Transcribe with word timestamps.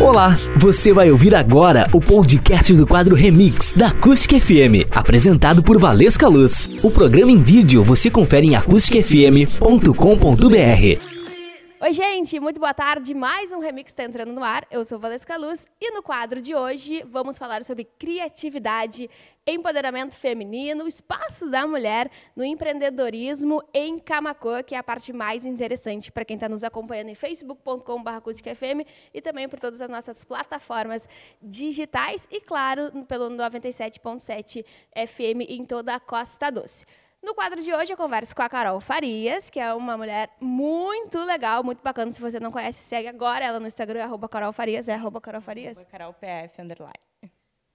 Olá, 0.00 0.36
você 0.56 0.92
vai 0.92 1.10
ouvir 1.10 1.34
agora 1.34 1.88
o 1.90 2.00
podcast 2.00 2.72
do 2.74 2.86
quadro 2.86 3.14
Remix 3.14 3.72
da 3.74 3.88
Acústica 3.88 4.38
FM, 4.38 4.86
apresentado 4.90 5.62
por 5.62 5.80
Valesca 5.80 6.28
Luz. 6.28 6.68
O 6.82 6.90
programa 6.90 7.32
em 7.32 7.40
vídeo 7.40 7.82
você 7.82 8.10
confere 8.10 8.46
em 8.46 8.54
acusticfm.com.br. 8.54 11.15
Oi, 11.78 11.92
gente, 11.92 12.40
muito 12.40 12.58
boa 12.58 12.72
tarde. 12.72 13.12
Mais 13.12 13.52
um 13.52 13.58
remix 13.58 13.92
está 13.92 14.02
entrando 14.02 14.32
no 14.32 14.42
ar. 14.42 14.66
Eu 14.70 14.82
sou 14.82 14.98
Valesca 14.98 15.36
Luz 15.36 15.66
e 15.78 15.90
no 15.90 16.02
quadro 16.02 16.40
de 16.40 16.54
hoje 16.54 17.04
vamos 17.06 17.36
falar 17.36 17.62
sobre 17.62 17.84
criatividade, 17.84 19.10
empoderamento 19.46 20.14
feminino, 20.16 20.88
espaço 20.88 21.50
da 21.50 21.66
mulher 21.66 22.10
no 22.34 22.42
empreendedorismo 22.42 23.62
em 23.74 23.98
Camacoa, 23.98 24.62
que 24.62 24.74
é 24.74 24.78
a 24.78 24.82
parte 24.82 25.12
mais 25.12 25.44
interessante 25.44 26.10
para 26.10 26.24
quem 26.24 26.36
está 26.36 26.48
nos 26.48 26.64
acompanhando 26.64 27.10
em 27.10 27.14
facebook.com.br 27.14 28.30
e 29.12 29.20
também 29.20 29.46
por 29.46 29.60
todas 29.60 29.82
as 29.82 29.90
nossas 29.90 30.24
plataformas 30.24 31.06
digitais 31.42 32.26
e, 32.30 32.40
claro, 32.40 32.90
pelo 33.04 33.28
97.7 33.28 34.64
FM 34.94 35.42
em 35.46 35.62
toda 35.66 35.94
a 35.94 36.00
Costa 36.00 36.48
Doce. 36.48 36.86
No 37.26 37.34
quadro 37.34 37.60
de 37.60 37.74
hoje 37.74 37.92
eu 37.92 37.96
converso 37.96 38.36
com 38.36 38.42
a 38.42 38.48
Carol 38.48 38.80
Farias, 38.80 39.50
que 39.50 39.58
é 39.58 39.74
uma 39.74 39.96
mulher 39.96 40.30
muito 40.40 41.24
legal, 41.24 41.64
muito 41.64 41.82
bacana. 41.82 42.12
Se 42.12 42.20
você 42.20 42.38
não 42.38 42.52
conhece, 42.52 42.78
segue 42.84 43.08
agora 43.08 43.44
ela 43.44 43.58
no 43.58 43.66
Instagram, 43.66 44.04
arroba 44.04 44.28
Carol 44.28 44.52
Farias, 44.52 44.86
é 44.86 44.94
arroba 44.94 45.20
Carol 45.20 45.40
Farias? 45.40 45.84
Carol 45.90 46.12
PF, 46.12 46.62
underline. 46.62 46.94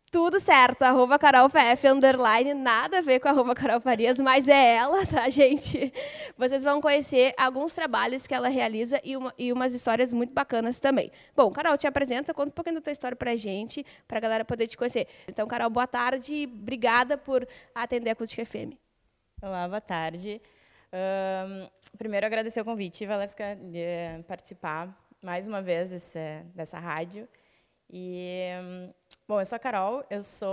Tudo 0.09 0.39
certo, 0.39 0.83
arroba 0.83 1.19
Carol 1.19 1.49
PF, 1.49 1.85
underline, 1.85 2.53
nada 2.53 2.99
a 2.99 3.01
ver 3.01 3.19
com 3.19 3.27
arroba 3.27 3.53
Carol 3.53 3.81
Farias, 3.81 4.21
mas 4.21 4.47
é 4.47 4.77
ela, 4.77 5.05
tá, 5.05 5.27
gente? 5.29 5.93
Vocês 6.37 6.63
vão 6.63 6.79
conhecer 6.79 7.33
alguns 7.37 7.73
trabalhos 7.73 8.25
que 8.25 8.33
ela 8.33 8.47
realiza 8.47 9.01
e, 9.03 9.17
uma, 9.17 9.33
e 9.37 9.51
umas 9.51 9.73
histórias 9.73 10.13
muito 10.13 10.33
bacanas 10.33 10.79
também. 10.79 11.11
Bom, 11.35 11.51
Carol, 11.51 11.77
te 11.77 11.87
apresenta, 11.87 12.33
conta 12.33 12.51
um 12.51 12.53
pouquinho 12.53 12.75
da 12.75 12.81
tua 12.81 12.93
história 12.93 13.17
pra 13.17 13.35
gente, 13.35 13.85
pra 14.07 14.21
galera 14.21 14.45
poder 14.45 14.67
te 14.67 14.77
conhecer. 14.77 15.09
Então, 15.27 15.45
Carol, 15.45 15.69
boa 15.69 15.87
tarde, 15.87 16.49
obrigada 16.49 17.17
por 17.17 17.45
atender 17.75 18.11
a 18.11 18.13
Acústica 18.13 18.45
FM. 18.45 18.79
Olá, 19.43 19.67
boa 19.67 19.81
tarde. 19.81 20.39
Um, 20.93 21.67
primeiro, 21.97 22.27
agradecer 22.27 22.61
o 22.61 22.63
convite, 22.63 23.07
Valesca, 23.07 23.55
de 23.55 24.21
participar 24.27 24.95
mais 25.19 25.47
uma 25.47 25.63
vez 25.63 25.89
desse, 25.89 26.43
dessa 26.53 26.77
rádio. 26.77 27.27
E, 27.89 28.37
bom, 29.27 29.41
eu 29.41 29.45
sou 29.45 29.55
a 29.55 29.59
Carol, 29.59 30.05
eu 30.11 30.21
sou 30.21 30.47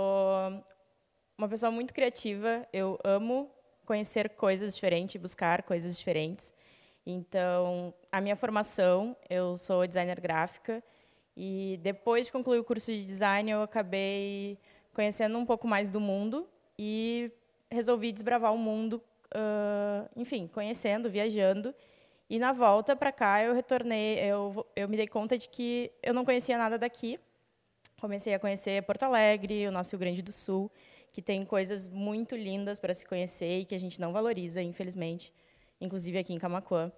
uma 1.37 1.47
pessoa 1.47 1.71
muito 1.71 1.93
criativa, 1.93 2.67
eu 2.73 2.97
amo 3.03 3.51
conhecer 3.85 4.27
coisas 4.29 4.73
diferentes, 4.73 5.21
buscar 5.21 5.61
coisas 5.61 5.95
diferentes. 5.95 6.51
Então, 7.05 7.93
a 8.11 8.19
minha 8.19 8.35
formação, 8.35 9.15
eu 9.29 9.55
sou 9.55 9.85
designer 9.85 10.19
gráfica, 10.19 10.83
e 11.37 11.79
depois 11.83 12.25
de 12.25 12.31
concluir 12.31 12.57
o 12.57 12.63
curso 12.63 12.91
de 12.91 13.05
design, 13.05 13.51
eu 13.51 13.61
acabei 13.61 14.57
conhecendo 14.95 15.37
um 15.37 15.45
pouco 15.45 15.67
mais 15.67 15.91
do 15.91 15.99
mundo 15.99 16.49
e 16.75 17.31
resolvi 17.71 18.11
desbravar 18.11 18.53
o 18.53 18.57
mundo, 18.57 19.01
uh, 19.33 20.09
enfim, 20.15 20.47
conhecendo, 20.47 21.09
viajando. 21.09 21.73
E 22.29 22.37
na 22.37 22.51
volta 22.51 22.95
para 22.95 23.11
cá 23.11 23.41
eu 23.41 23.53
retornei, 23.53 24.19
eu, 24.19 24.65
eu 24.75 24.87
me 24.87 24.95
dei 24.97 25.07
conta 25.07 25.37
de 25.37 25.49
que 25.49 25.91
eu 26.03 26.13
não 26.13 26.23
conhecia 26.23 26.57
nada 26.57 26.77
daqui. 26.77 27.19
Comecei 27.99 28.33
a 28.33 28.39
conhecer 28.39 28.83
Porto 28.83 29.03
Alegre, 29.03 29.67
o 29.67 29.71
nosso 29.71 29.91
Rio 29.91 29.99
Grande 29.99 30.21
do 30.21 30.31
Sul, 30.31 30.71
que 31.11 31.21
tem 31.21 31.43
coisas 31.43 31.87
muito 31.87 32.35
lindas 32.35 32.79
para 32.79 32.93
se 32.93 33.05
conhecer 33.05 33.59
e 33.59 33.65
que 33.65 33.75
a 33.75 33.79
gente 33.79 33.99
não 33.99 34.13
valoriza, 34.13 34.61
infelizmente, 34.61 35.33
inclusive 35.81 36.17
aqui 36.17 36.33
em 36.33 36.37
Camacuã. 36.37 36.91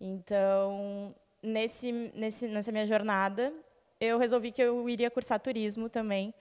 Então, 0.00 1.14
nesse, 1.42 1.90
nesse, 2.14 2.48
nessa 2.48 2.70
minha 2.70 2.86
jornada, 2.86 3.52
eu 4.00 4.18
resolvi 4.18 4.52
que 4.52 4.62
eu 4.62 4.88
iria 4.88 5.10
cursar 5.10 5.40
turismo 5.40 5.88
também 5.88 6.34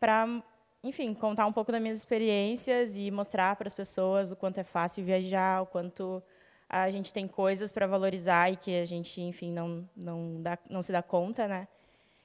para 0.00 0.42
enfim, 0.84 1.14
contar 1.14 1.46
um 1.46 1.52
pouco 1.52 1.70
das 1.70 1.80
minhas 1.80 1.98
experiências 1.98 2.96
e 2.96 3.10
mostrar 3.10 3.54
para 3.54 3.68
as 3.68 3.74
pessoas 3.74 4.32
o 4.32 4.36
quanto 4.36 4.58
é 4.58 4.64
fácil 4.64 5.04
viajar, 5.04 5.62
o 5.62 5.66
quanto 5.66 6.22
a 6.68 6.90
gente 6.90 7.12
tem 7.12 7.28
coisas 7.28 7.70
para 7.70 7.86
valorizar 7.86 8.50
e 8.50 8.56
que 8.56 8.74
a 8.80 8.84
gente, 8.84 9.20
enfim, 9.20 9.52
não, 9.52 9.88
não, 9.96 10.42
dá, 10.42 10.58
não 10.68 10.82
se 10.82 10.90
dá 10.90 11.02
conta, 11.02 11.46
né? 11.46 11.68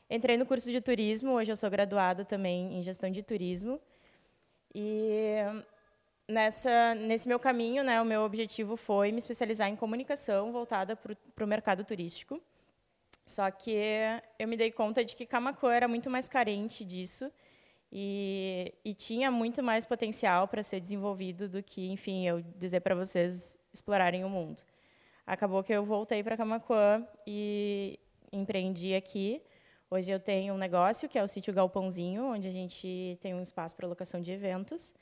Entrei 0.10 0.38
no 0.38 0.46
curso 0.46 0.72
de 0.72 0.82
turismo, 0.82 1.34
hoje 1.34 1.52
eu 1.52 1.56
sou 1.56 1.70
graduada 1.70 2.26
também 2.26 2.80
em 2.80 2.82
gestão 2.82 3.12
de 3.12 3.22
turismo. 3.22 3.80
E 4.74 5.36
nessa, 6.28 6.96
nesse 6.96 7.28
meu 7.28 7.40
caminho, 7.40 7.84
né, 7.84 8.02
o 8.02 8.06
meu 8.06 8.22
objetivo 8.24 8.76
foi 8.76 9.12
me 9.12 9.20
especializar 9.20 9.70
em 9.70 9.76
comunicação 9.76 10.52
voltada 10.52 10.96
para 10.96 11.44
o 11.44 11.48
mercado 11.48 11.84
turístico. 11.84 12.42
Só 13.26 13.52
que 13.52 13.76
eu 14.40 14.48
me 14.48 14.58
dei 14.58 14.72
conta 14.72 15.04
de 15.04 15.16
que 15.16 15.26
Camacuã 15.26 15.74
era 15.74 15.88
muito 15.88 16.10
mais 16.10 16.28
carente 16.30 16.86
disso 16.86 17.30
e, 17.92 18.74
e 18.84 18.94
tinha 18.94 19.32
muito 19.32 19.64
mais 19.64 19.86
potencial 19.86 20.48
para 20.48 20.62
ser 20.62 20.80
desenvolvido 20.80 21.48
do 21.48 21.64
que, 21.64 21.90
enfim, 21.90 22.28
eu 22.28 22.42
dizer 22.58 22.82
para 22.82 22.96
vocês 22.96 23.58
explorarem 23.74 24.24
o 24.24 24.30
mundo. 24.30 24.64
Acabou 25.26 25.64
que 25.64 25.74
eu 25.74 25.86
voltei 25.86 26.24
para 26.24 26.38
Camacuã 26.38 27.06
e 27.26 28.00
empreendi 28.32 28.96
aqui. 28.96 29.42
Hoje 29.90 30.12
eu 30.12 30.20
tenho 30.20 30.54
um 30.54 30.58
negócio 30.58 31.08
que 31.08 31.18
é 31.18 31.24
o 31.24 31.28
sítio 31.28 31.54
Galpãozinho, 31.54 32.26
onde 32.26 32.48
a 32.48 32.52
gente 32.52 33.18
tem 33.22 33.34
um 33.34 33.42
espaço 33.42 33.76
para 33.76 33.88
locação 33.88 34.22
de 34.22 34.32
eventos. 34.32 34.94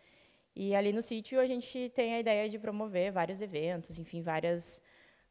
E 0.55 0.75
ali 0.75 0.93
no 0.93 1.01
sítio 1.01 1.39
a 1.39 1.45
gente 1.45 1.89
tem 1.89 2.13
a 2.13 2.19
ideia 2.19 2.47
de 2.47 2.57
promover 2.57 3.11
vários 3.11 3.41
eventos, 3.41 3.99
enfim, 3.99 4.21
várias, 4.21 4.81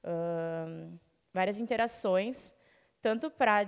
uh, 0.04 0.98
várias 1.32 1.58
interações, 1.58 2.54
tanto 3.00 3.30
para 3.30 3.64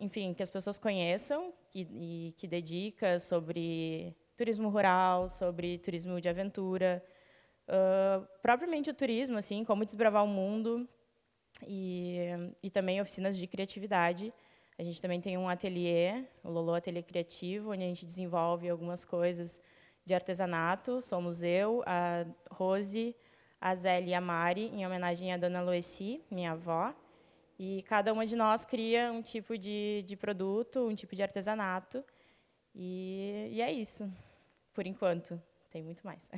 enfim, 0.00 0.32
que 0.34 0.42
as 0.42 0.50
pessoas 0.50 0.78
conheçam 0.78 1.52
que, 1.68 1.86
e 1.92 2.34
que 2.36 2.48
dedica 2.48 3.18
sobre 3.18 4.16
turismo 4.36 4.70
rural, 4.70 5.28
sobre 5.28 5.78
turismo 5.78 6.20
de 6.20 6.28
aventura, 6.28 7.04
uh, 7.68 8.26
propriamente 8.40 8.90
o 8.90 8.94
turismo, 8.94 9.36
assim, 9.36 9.64
como 9.64 9.84
desbravar 9.84 10.24
o 10.24 10.28
mundo 10.28 10.88
e, 11.66 12.18
e 12.62 12.70
também 12.70 13.00
oficinas 13.00 13.36
de 13.36 13.46
criatividade. 13.46 14.32
A 14.78 14.82
gente 14.82 15.02
também 15.02 15.20
tem 15.20 15.36
um 15.36 15.46
ateliê, 15.46 16.24
o 16.42 16.50
Lolo 16.50 16.74
Ateliê 16.74 17.02
Criativo, 17.02 17.72
onde 17.72 17.84
a 17.84 17.86
gente 17.86 18.06
desenvolve 18.06 18.68
algumas 18.68 19.04
coisas 19.04 19.60
de 20.06 20.14
artesanato. 20.14 21.02
Somos 21.02 21.42
eu, 21.42 21.82
a 21.84 22.24
Rose, 22.50 23.14
a 23.60 23.74
Zélia 23.74 24.12
e 24.12 24.14
a 24.14 24.20
Mari, 24.22 24.70
em 24.72 24.86
homenagem 24.86 25.34
à 25.34 25.36
Dona 25.36 25.60
Loeci, 25.60 26.24
minha 26.30 26.52
avó. 26.52 26.94
E 27.62 27.82
cada 27.82 28.10
uma 28.10 28.24
de 28.24 28.34
nós 28.36 28.64
cria 28.64 29.12
um 29.12 29.20
tipo 29.20 29.58
de, 29.58 30.02
de 30.06 30.16
produto, 30.16 30.88
um 30.88 30.94
tipo 30.94 31.14
de 31.14 31.22
artesanato. 31.22 32.02
E, 32.74 33.50
e 33.52 33.60
é 33.60 33.70
isso, 33.70 34.10
por 34.72 34.86
enquanto. 34.86 35.38
Tem 35.70 35.82
muito 35.82 36.00
mais. 36.02 36.30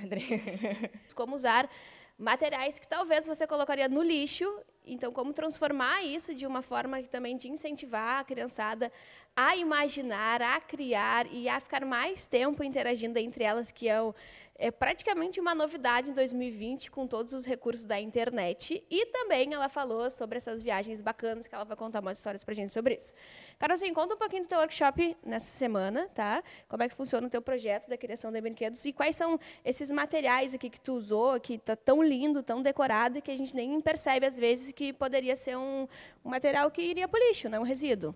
Como 1.15 1.37
usar 1.37 1.71
materiais 2.19 2.81
que 2.81 2.89
talvez 2.89 3.25
você 3.25 3.47
colocaria 3.47 3.89
no 3.89 4.03
lixo. 4.03 4.45
Então, 4.85 5.13
como 5.13 5.33
transformar 5.33 6.03
isso 6.03 6.35
de 6.35 6.45
uma 6.45 6.61
forma 6.61 7.01
também 7.05 7.37
de 7.37 7.49
incentivar 7.49 8.19
a 8.19 8.25
criançada 8.25 8.91
a 9.35 9.57
imaginar, 9.57 10.43
a 10.43 10.61
criar 10.61 11.25
e 11.31 11.49
a 11.49 11.61
ficar 11.61 11.85
mais 11.85 12.27
tempo 12.27 12.65
interagindo 12.65 13.17
entre 13.17 13.45
elas, 13.45 13.71
que 13.71 13.89
é 13.89 14.03
o, 14.03 14.13
é 14.55 14.71
praticamente 14.71 15.41
uma 15.41 15.55
novidade 15.55 16.11
em 16.11 16.15
2020 16.15 16.91
com 16.91 17.07
todos 17.07 17.33
os 17.33 17.47
recursos 17.47 17.85
da 17.85 18.01
internet. 18.01 18.85
E 18.91 19.07
também 19.07 19.53
ela 19.53 19.69
falou 19.69 20.11
sobre 20.11 20.37
essas 20.37 20.63
viagens 20.63 21.01
bacanas, 21.01 21.47
que 21.47 21.55
ela 21.55 21.65
vai 21.65 21.77
contar 21.77 22.01
umas 22.01 22.19
histórias 22.19 22.45
para 22.45 22.53
a 22.53 22.55
gente 22.55 22.73
sobre 22.73 22.95
isso. 22.95 23.13
Carolzinha, 23.59 23.93
conta 23.93 24.15
um 24.15 24.19
pouquinho 24.19 24.43
do 24.43 24.49
teu 24.49 24.59
workshop 24.59 25.17
nessa 25.25 25.47
semana, 25.47 26.09
tá? 26.15 26.43
Como 26.69 26.83
é 26.83 26.89
que 26.89 26.95
funciona 26.95 27.27
o 27.27 27.31
teu 27.31 27.43
projeto 27.43 27.89
da 27.89 27.97
criação 27.97 28.31
de 28.31 28.41
brinquedos 28.41 28.85
e 28.85 28.93
quais 28.93 29.17
são 29.17 29.39
esses 29.65 29.91
materiais 29.91 30.55
aqui 30.55 30.69
que 30.69 30.81
tu 30.81 30.93
usou, 30.95 31.41
que 31.41 31.55
está 31.55 31.75
tão 31.75 32.03
lindo, 32.03 32.43
tão 32.43 32.63
decorado, 32.63 33.21
que 33.23 33.31
a 33.31 33.37
gente 33.37 33.57
nem 33.57 33.81
percebe 33.81 34.27
às 34.27 34.39
vezes 34.39 34.73
que 34.73 34.93
poderia 34.93 35.35
ser 35.35 35.57
um, 35.57 35.89
um 36.25 36.31
material 36.31 36.71
que 36.71 36.83
iria 36.83 37.09
para 37.09 37.19
o 37.19 37.29
lixo, 37.29 37.49
né? 37.49 37.59
um 37.59 37.65
resíduo. 37.65 38.15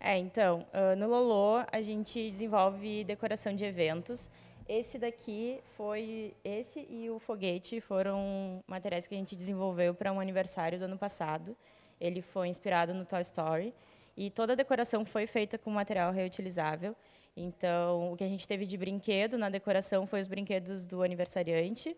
É, 0.00 0.18
então, 0.18 0.66
uh, 0.74 0.96
no 0.96 1.06
Lolo 1.06 1.64
a 1.70 1.80
gente 1.80 2.28
desenvolve 2.28 3.04
decoração 3.04 3.54
de 3.54 3.64
eventos 3.64 4.28
esse 4.68 4.98
daqui 4.98 5.60
foi 5.76 6.34
esse 6.44 6.86
e 6.88 7.10
o 7.10 7.18
foguete 7.18 7.80
foram 7.80 8.62
materiais 8.66 9.06
que 9.06 9.14
a 9.14 9.18
gente 9.18 9.34
desenvolveu 9.34 9.94
para 9.94 10.12
um 10.12 10.20
aniversário 10.20 10.78
do 10.78 10.84
ano 10.84 10.98
passado. 10.98 11.56
Ele 12.00 12.20
foi 12.20 12.48
inspirado 12.48 12.94
no 12.94 13.04
Toy 13.04 13.20
Story 13.20 13.74
e 14.16 14.30
toda 14.30 14.52
a 14.52 14.56
decoração 14.56 15.04
foi 15.04 15.26
feita 15.26 15.58
com 15.58 15.70
material 15.70 16.12
reutilizável. 16.12 16.96
Então, 17.36 18.12
o 18.12 18.16
que 18.16 18.24
a 18.24 18.28
gente 18.28 18.46
teve 18.46 18.66
de 18.66 18.76
brinquedo 18.76 19.38
na 19.38 19.48
decoração 19.48 20.06
foi 20.06 20.20
os 20.20 20.26
brinquedos 20.26 20.84
do 20.84 21.02
aniversariante 21.02 21.96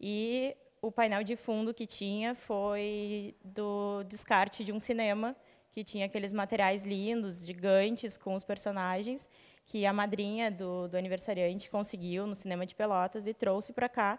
e 0.00 0.54
o 0.82 0.92
painel 0.92 1.22
de 1.22 1.36
fundo 1.36 1.72
que 1.72 1.86
tinha 1.86 2.34
foi 2.34 3.34
do 3.42 4.02
descarte 4.04 4.62
de 4.62 4.72
um 4.72 4.78
cinema 4.78 5.34
que 5.72 5.82
tinha 5.82 6.06
aqueles 6.06 6.32
materiais 6.32 6.84
lindos, 6.84 7.44
gigantes 7.44 8.16
com 8.16 8.34
os 8.34 8.44
personagens 8.44 9.28
que 9.66 9.86
a 9.86 9.92
madrinha 9.92 10.50
do, 10.50 10.88
do 10.88 10.96
aniversariante 10.96 11.70
conseguiu 11.70 12.26
no 12.26 12.34
cinema 12.34 12.66
de 12.66 12.74
Pelotas 12.74 13.26
e 13.26 13.34
trouxe 13.34 13.72
para 13.72 13.88
cá. 13.88 14.18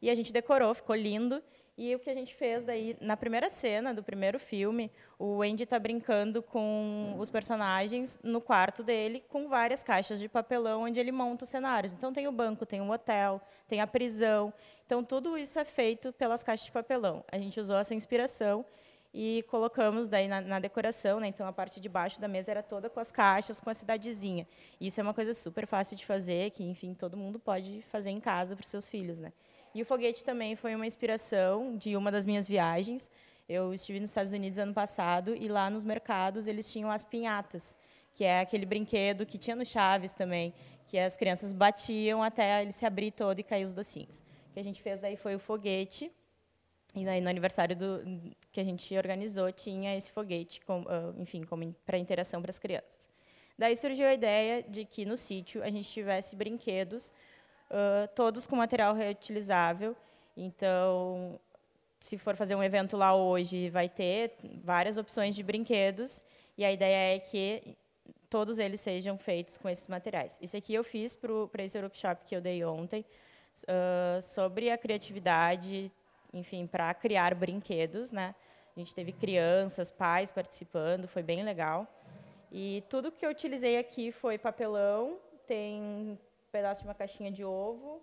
E 0.00 0.08
a 0.10 0.14
gente 0.14 0.32
decorou, 0.32 0.72
ficou 0.74 0.96
lindo. 0.96 1.42
E 1.76 1.94
o 1.94 1.98
que 2.00 2.10
a 2.10 2.14
gente 2.14 2.34
fez 2.34 2.64
daí, 2.64 2.96
na 3.00 3.16
primeira 3.16 3.48
cena 3.48 3.94
do 3.94 4.02
primeiro 4.02 4.36
filme, 4.40 4.90
o 5.16 5.42
Andy 5.42 5.62
está 5.62 5.78
brincando 5.78 6.42
com 6.42 7.14
os 7.20 7.30
personagens 7.30 8.18
no 8.20 8.40
quarto 8.40 8.82
dele, 8.82 9.22
com 9.28 9.48
várias 9.48 9.84
caixas 9.84 10.18
de 10.18 10.28
papelão, 10.28 10.82
onde 10.82 10.98
ele 10.98 11.12
monta 11.12 11.44
os 11.44 11.50
cenários. 11.50 11.92
Então, 11.92 12.12
tem 12.12 12.26
o 12.26 12.32
banco, 12.32 12.66
tem 12.66 12.80
o 12.80 12.90
hotel, 12.90 13.40
tem 13.68 13.80
a 13.80 13.86
prisão. 13.86 14.52
Então, 14.86 15.04
tudo 15.04 15.38
isso 15.38 15.56
é 15.56 15.64
feito 15.64 16.12
pelas 16.12 16.42
caixas 16.42 16.66
de 16.66 16.72
papelão. 16.72 17.24
A 17.30 17.38
gente 17.38 17.60
usou 17.60 17.76
essa 17.76 17.94
inspiração 17.94 18.64
e 19.12 19.44
colocamos 19.48 20.08
daí 20.08 20.28
na, 20.28 20.40
na, 20.40 20.58
decoração, 20.58 21.18
né? 21.18 21.28
Então 21.28 21.46
a 21.46 21.52
parte 21.52 21.80
de 21.80 21.88
baixo 21.88 22.20
da 22.20 22.28
mesa 22.28 22.50
era 22.50 22.62
toda 22.62 22.90
com 22.90 23.00
as 23.00 23.10
caixas, 23.10 23.60
com 23.60 23.70
a 23.70 23.74
cidadezinha. 23.74 24.46
Isso 24.80 25.00
é 25.00 25.02
uma 25.02 25.14
coisa 25.14 25.32
super 25.32 25.66
fácil 25.66 25.96
de 25.96 26.04
fazer, 26.04 26.50
que 26.50 26.62
enfim 26.62 26.94
todo 26.94 27.16
mundo 27.16 27.38
pode 27.38 27.82
fazer 27.82 28.10
em 28.10 28.20
casa 28.20 28.54
para 28.54 28.64
os 28.64 28.70
seus 28.70 28.88
filhos, 28.88 29.18
né? 29.18 29.32
E 29.74 29.82
o 29.82 29.86
foguete 29.86 30.24
também 30.24 30.56
foi 30.56 30.74
uma 30.74 30.86
inspiração 30.86 31.76
de 31.76 31.96
uma 31.96 32.10
das 32.10 32.26
minhas 32.26 32.48
viagens. 32.48 33.10
Eu 33.48 33.72
estive 33.72 33.98
nos 34.00 34.10
Estados 34.10 34.32
Unidos 34.32 34.58
ano 34.58 34.74
passado 34.74 35.34
e 35.34 35.48
lá 35.48 35.70
nos 35.70 35.84
mercados 35.84 36.46
eles 36.46 36.70
tinham 36.70 36.90
as 36.90 37.04
pinhatas, 37.04 37.76
que 38.12 38.24
é 38.24 38.40
aquele 38.40 38.66
brinquedo 38.66 39.24
que 39.24 39.38
tinha 39.38 39.56
no 39.56 39.64
Chaves 39.64 40.14
também, 40.14 40.52
que 40.86 40.98
as 40.98 41.16
crianças 41.16 41.52
batiam 41.52 42.22
até 42.22 42.62
ele 42.62 42.72
se 42.72 42.84
abrir 42.84 43.10
todo 43.10 43.38
e 43.38 43.42
cair 43.42 43.64
os 43.64 43.72
docinhos. 43.72 44.18
O 44.50 44.52
que 44.52 44.60
a 44.60 44.64
gente 44.64 44.82
fez 44.82 44.98
daí 44.98 45.16
foi 45.16 45.34
o 45.34 45.38
foguete 45.38 46.10
e 46.94 47.04
daí 47.04 47.20
no 47.20 47.28
aniversário 47.28 47.76
do, 47.76 48.02
que 48.58 48.62
a 48.62 48.64
gente 48.64 48.96
organizou 48.96 49.52
tinha 49.52 49.96
esse 49.96 50.10
foguete, 50.10 50.60
com, 50.62 50.80
uh, 50.80 51.14
enfim, 51.16 51.44
para 51.86 51.96
interação 51.96 52.42
para 52.42 52.50
as 52.50 52.58
crianças. 52.58 53.08
Daí 53.56 53.76
surgiu 53.76 54.08
a 54.08 54.12
ideia 54.12 54.64
de 54.64 54.84
que 54.84 55.04
no 55.04 55.16
sítio 55.16 55.62
a 55.62 55.70
gente 55.70 55.88
tivesse 55.88 56.34
brinquedos, 56.34 57.12
uh, 57.70 58.08
todos 58.16 58.48
com 58.48 58.56
material 58.56 58.94
reutilizável. 58.94 59.94
Então, 60.36 61.38
se 62.00 62.18
for 62.18 62.34
fazer 62.34 62.56
um 62.56 62.62
evento 62.62 62.96
lá 62.96 63.14
hoje, 63.14 63.70
vai 63.70 63.88
ter 63.88 64.32
várias 64.60 64.98
opções 64.98 65.36
de 65.36 65.44
brinquedos. 65.44 66.24
E 66.56 66.64
a 66.64 66.72
ideia 66.72 67.14
é 67.14 67.18
que 67.20 67.76
todos 68.28 68.58
eles 68.58 68.80
sejam 68.80 69.16
feitos 69.16 69.56
com 69.56 69.68
esses 69.68 69.86
materiais. 69.86 70.36
Isso 70.42 70.56
aqui 70.56 70.74
eu 70.74 70.82
fiz 70.82 71.14
para 71.14 71.62
esse 71.62 71.78
workshop 71.78 72.24
que 72.24 72.34
eu 72.34 72.40
dei 72.40 72.64
ontem, 72.64 73.04
uh, 73.62 74.20
sobre 74.20 74.68
a 74.68 74.76
criatividade 74.76 75.92
enfim, 76.32 76.66
para 76.66 76.92
criar 76.94 77.34
brinquedos, 77.34 78.12
né? 78.12 78.34
A 78.78 78.80
gente 78.80 78.94
teve 78.94 79.10
crianças, 79.10 79.90
pais 79.90 80.30
participando, 80.30 81.08
foi 81.08 81.20
bem 81.20 81.42
legal. 81.42 81.84
E 82.52 82.84
tudo 82.88 83.10
que 83.10 83.26
eu 83.26 83.30
utilizei 83.30 83.76
aqui 83.76 84.12
foi 84.12 84.38
papelão, 84.38 85.18
tem 85.48 85.82
um 85.82 86.18
pedaço 86.52 86.82
de 86.82 86.86
uma 86.86 86.94
caixinha 86.94 87.28
de 87.28 87.44
ovo. 87.44 88.00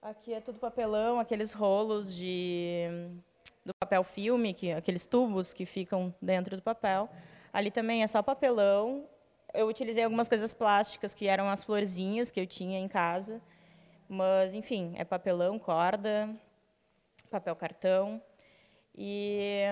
Aqui 0.00 0.32
é 0.32 0.40
tudo 0.40 0.60
papelão, 0.60 1.18
aqueles 1.18 1.52
rolos 1.52 2.14
de 2.14 2.86
do 3.64 3.74
papel 3.74 4.04
filme, 4.04 4.54
que 4.54 4.70
aqueles 4.70 5.06
tubos 5.06 5.52
que 5.52 5.66
ficam 5.66 6.14
dentro 6.22 6.54
do 6.54 6.62
papel. 6.62 7.10
Ali 7.52 7.72
também 7.72 8.04
é 8.04 8.06
só 8.06 8.22
papelão. 8.22 9.08
Eu 9.52 9.66
utilizei 9.66 10.04
algumas 10.04 10.28
coisas 10.28 10.54
plásticas 10.54 11.12
que 11.12 11.26
eram 11.26 11.48
as 11.48 11.64
florzinhas 11.64 12.30
que 12.30 12.40
eu 12.40 12.46
tinha 12.46 12.78
em 12.78 12.86
casa. 12.86 13.42
Mas, 14.08 14.54
enfim, 14.54 14.94
é 14.96 15.02
papelão, 15.02 15.58
corda, 15.58 16.30
papel 17.28 17.56
cartão. 17.56 18.22
E, 18.96 19.64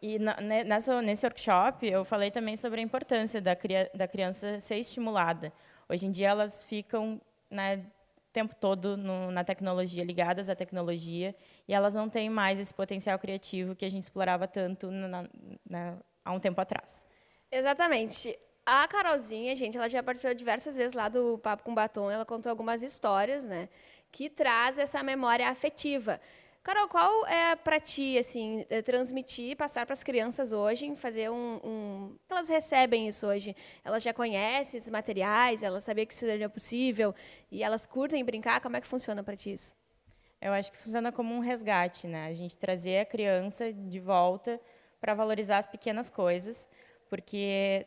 e 0.00 0.18
na, 0.18 0.36
nessa, 0.40 1.02
nesse 1.02 1.26
workshop 1.26 1.86
eu 1.86 2.04
falei 2.04 2.30
também 2.30 2.56
sobre 2.56 2.80
a 2.80 2.82
importância 2.82 3.40
da, 3.40 3.56
da 3.94 4.06
criança 4.06 4.60
ser 4.60 4.76
estimulada. 4.76 5.52
Hoje 5.88 6.06
em 6.06 6.10
dia 6.10 6.28
elas 6.28 6.64
ficam 6.64 7.20
né, 7.50 7.76
o 7.76 8.32
tempo 8.32 8.54
todo 8.54 8.96
no, 8.96 9.32
na 9.32 9.42
tecnologia, 9.42 10.04
ligadas 10.04 10.48
à 10.48 10.54
tecnologia, 10.54 11.34
e 11.66 11.74
elas 11.74 11.94
não 11.94 12.08
têm 12.08 12.30
mais 12.30 12.60
esse 12.60 12.72
potencial 12.72 13.18
criativo 13.18 13.74
que 13.74 13.84
a 13.84 13.90
gente 13.90 14.04
explorava 14.04 14.46
tanto 14.46 14.90
na, 14.90 15.24
na, 15.68 15.98
há 16.24 16.32
um 16.32 16.38
tempo 16.38 16.60
atrás. 16.60 17.04
Exatamente. 17.50 18.38
A 18.64 18.86
Carolzinha, 18.86 19.56
gente, 19.56 19.76
ela 19.76 19.88
já 19.88 20.00
participou 20.00 20.32
diversas 20.32 20.76
vezes 20.76 20.94
lá 20.94 21.08
do 21.08 21.38
Papo 21.38 21.64
com 21.64 21.74
Batom, 21.74 22.08
ela 22.08 22.24
contou 22.24 22.50
algumas 22.50 22.84
histórias, 22.84 23.42
né? 23.44 23.68
que 24.12 24.28
traz 24.28 24.78
essa 24.78 25.02
memória 25.02 25.48
afetiva. 25.48 26.20
Carol, 26.62 26.88
qual 26.88 27.26
é 27.26 27.56
para 27.56 27.80
ti 27.80 28.18
assim 28.18 28.66
é, 28.68 28.82
transmitir, 28.82 29.56
passar 29.56 29.86
para 29.86 29.94
as 29.94 30.04
crianças 30.04 30.52
hoje, 30.52 30.94
fazer 30.94 31.30
um, 31.30 31.58
um, 31.64 32.16
elas 32.28 32.50
recebem 32.50 33.08
isso 33.08 33.26
hoje? 33.26 33.56
Elas 33.82 34.02
já 34.02 34.12
conhecem 34.12 34.76
esses 34.76 34.90
materiais, 34.90 35.62
elas 35.62 35.84
sabiam 35.84 36.04
que 36.04 36.12
isso 36.12 36.26
seria 36.26 36.50
possível 36.50 37.14
e 37.50 37.62
elas 37.62 37.86
curtem 37.86 38.22
brincar. 38.22 38.60
Como 38.60 38.76
é 38.76 38.80
que 38.80 38.86
funciona 38.86 39.24
para 39.24 39.34
ti 39.34 39.54
isso? 39.54 39.74
Eu 40.38 40.52
acho 40.52 40.70
que 40.70 40.76
funciona 40.76 41.10
como 41.10 41.34
um 41.34 41.38
resgate, 41.38 42.06
né? 42.06 42.26
A 42.26 42.32
gente 42.34 42.58
trazer 42.58 43.00
a 43.00 43.04
criança 43.06 43.72
de 43.72 43.98
volta 43.98 44.60
para 45.00 45.14
valorizar 45.14 45.58
as 45.58 45.66
pequenas 45.66 46.10
coisas, 46.10 46.68
porque 47.08 47.86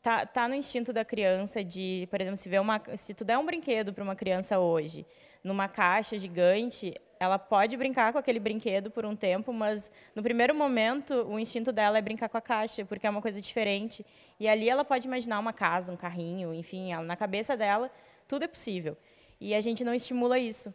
tá, 0.00 0.24
tá 0.24 0.48
no 0.48 0.54
instinto 0.54 0.90
da 0.90 1.04
criança 1.04 1.62
de, 1.62 2.08
por 2.10 2.18
exemplo, 2.18 2.38
se 2.38 2.48
vê 2.48 2.58
uma, 2.58 2.80
se 2.96 3.12
tu 3.12 3.26
der 3.26 3.36
um 3.36 3.44
brinquedo 3.44 3.92
para 3.92 4.02
uma 4.02 4.16
criança 4.16 4.58
hoje 4.58 5.06
numa 5.46 5.68
caixa 5.68 6.18
gigante, 6.18 6.92
ela 7.18 7.38
pode 7.38 7.76
brincar 7.76 8.12
com 8.12 8.18
aquele 8.18 8.38
brinquedo 8.38 8.90
por 8.90 9.04
um 9.04 9.16
tempo, 9.16 9.52
mas 9.52 9.90
no 10.14 10.22
primeiro 10.22 10.54
momento 10.54 11.14
o 11.28 11.38
instinto 11.38 11.72
dela 11.72 11.98
é 11.98 12.02
brincar 12.02 12.28
com 12.28 12.36
a 12.36 12.40
caixa, 12.40 12.84
porque 12.84 13.06
é 13.06 13.10
uma 13.10 13.22
coisa 13.22 13.40
diferente. 13.40 14.04
E 14.38 14.48
ali 14.48 14.68
ela 14.68 14.84
pode 14.84 15.06
imaginar 15.06 15.38
uma 15.38 15.52
casa, 15.52 15.92
um 15.92 15.96
carrinho, 15.96 16.54
enfim, 16.54 16.92
ela, 16.92 17.04
na 17.04 17.16
cabeça 17.16 17.56
dela 17.56 17.90
tudo 18.28 18.44
é 18.44 18.48
possível. 18.48 18.96
E 19.40 19.54
a 19.54 19.60
gente 19.60 19.84
não 19.84 19.94
estimula 19.94 20.38
isso. 20.38 20.74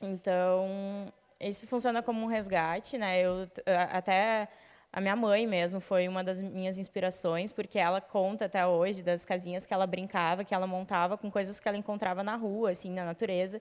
Então, 0.00 1.12
isso 1.40 1.66
funciona 1.66 2.02
como 2.02 2.24
um 2.24 2.26
resgate, 2.26 2.98
né? 2.98 3.20
Eu 3.20 3.48
até 3.90 4.48
a 4.92 5.00
minha 5.00 5.16
mãe 5.16 5.46
mesmo 5.46 5.80
foi 5.80 6.06
uma 6.06 6.22
das 6.22 6.40
minhas 6.40 6.78
inspirações, 6.78 7.52
porque 7.52 7.78
ela 7.78 8.00
conta 8.00 8.44
até 8.44 8.64
hoje 8.66 9.02
das 9.02 9.24
casinhas 9.24 9.66
que 9.66 9.74
ela 9.74 9.86
brincava, 9.86 10.44
que 10.44 10.54
ela 10.54 10.66
montava 10.66 11.18
com 11.18 11.30
coisas 11.30 11.58
que 11.58 11.68
ela 11.68 11.76
encontrava 11.76 12.22
na 12.22 12.36
rua, 12.36 12.70
assim, 12.70 12.90
na 12.90 13.04
natureza. 13.04 13.60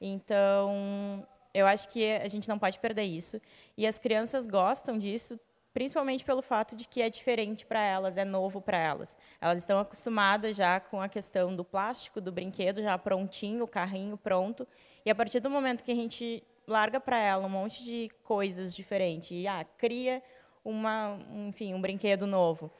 Então, 0.00 1.26
eu 1.52 1.66
acho 1.66 1.88
que 1.88 2.10
a 2.12 2.28
gente 2.28 2.48
não 2.48 2.58
pode 2.58 2.78
perder 2.78 3.04
isso. 3.04 3.40
E 3.76 3.86
as 3.86 3.98
crianças 3.98 4.46
gostam 4.46 4.96
disso, 4.96 5.38
principalmente 5.74 6.24
pelo 6.24 6.40
fato 6.42 6.74
de 6.74 6.88
que 6.88 7.02
é 7.02 7.10
diferente 7.10 7.66
para 7.66 7.82
elas, 7.82 8.16
é 8.16 8.24
novo 8.24 8.60
para 8.60 8.78
elas. 8.78 9.16
Elas 9.40 9.58
estão 9.58 9.78
acostumadas 9.78 10.56
já 10.56 10.80
com 10.80 11.00
a 11.00 11.08
questão 11.08 11.54
do 11.54 11.64
plástico, 11.64 12.20
do 12.20 12.32
brinquedo 12.32 12.82
já 12.82 12.96
prontinho, 12.96 13.64
o 13.64 13.68
carrinho 13.68 14.16
pronto. 14.16 14.66
E 15.04 15.10
a 15.10 15.14
partir 15.14 15.40
do 15.40 15.50
momento 15.50 15.84
que 15.84 15.92
a 15.92 15.96
gente 15.96 16.42
larga 16.66 17.00
para 17.00 17.18
ela 17.18 17.46
um 17.46 17.50
monte 17.50 17.84
de 17.84 18.08
coisas 18.22 18.74
diferentes 18.74 19.32
e 19.32 19.46
ah, 19.46 19.64
cria 19.76 20.22
uma, 20.64 21.18
enfim, 21.48 21.74
um 21.74 21.80
brinquedo 21.80 22.26
novo. 22.26 22.70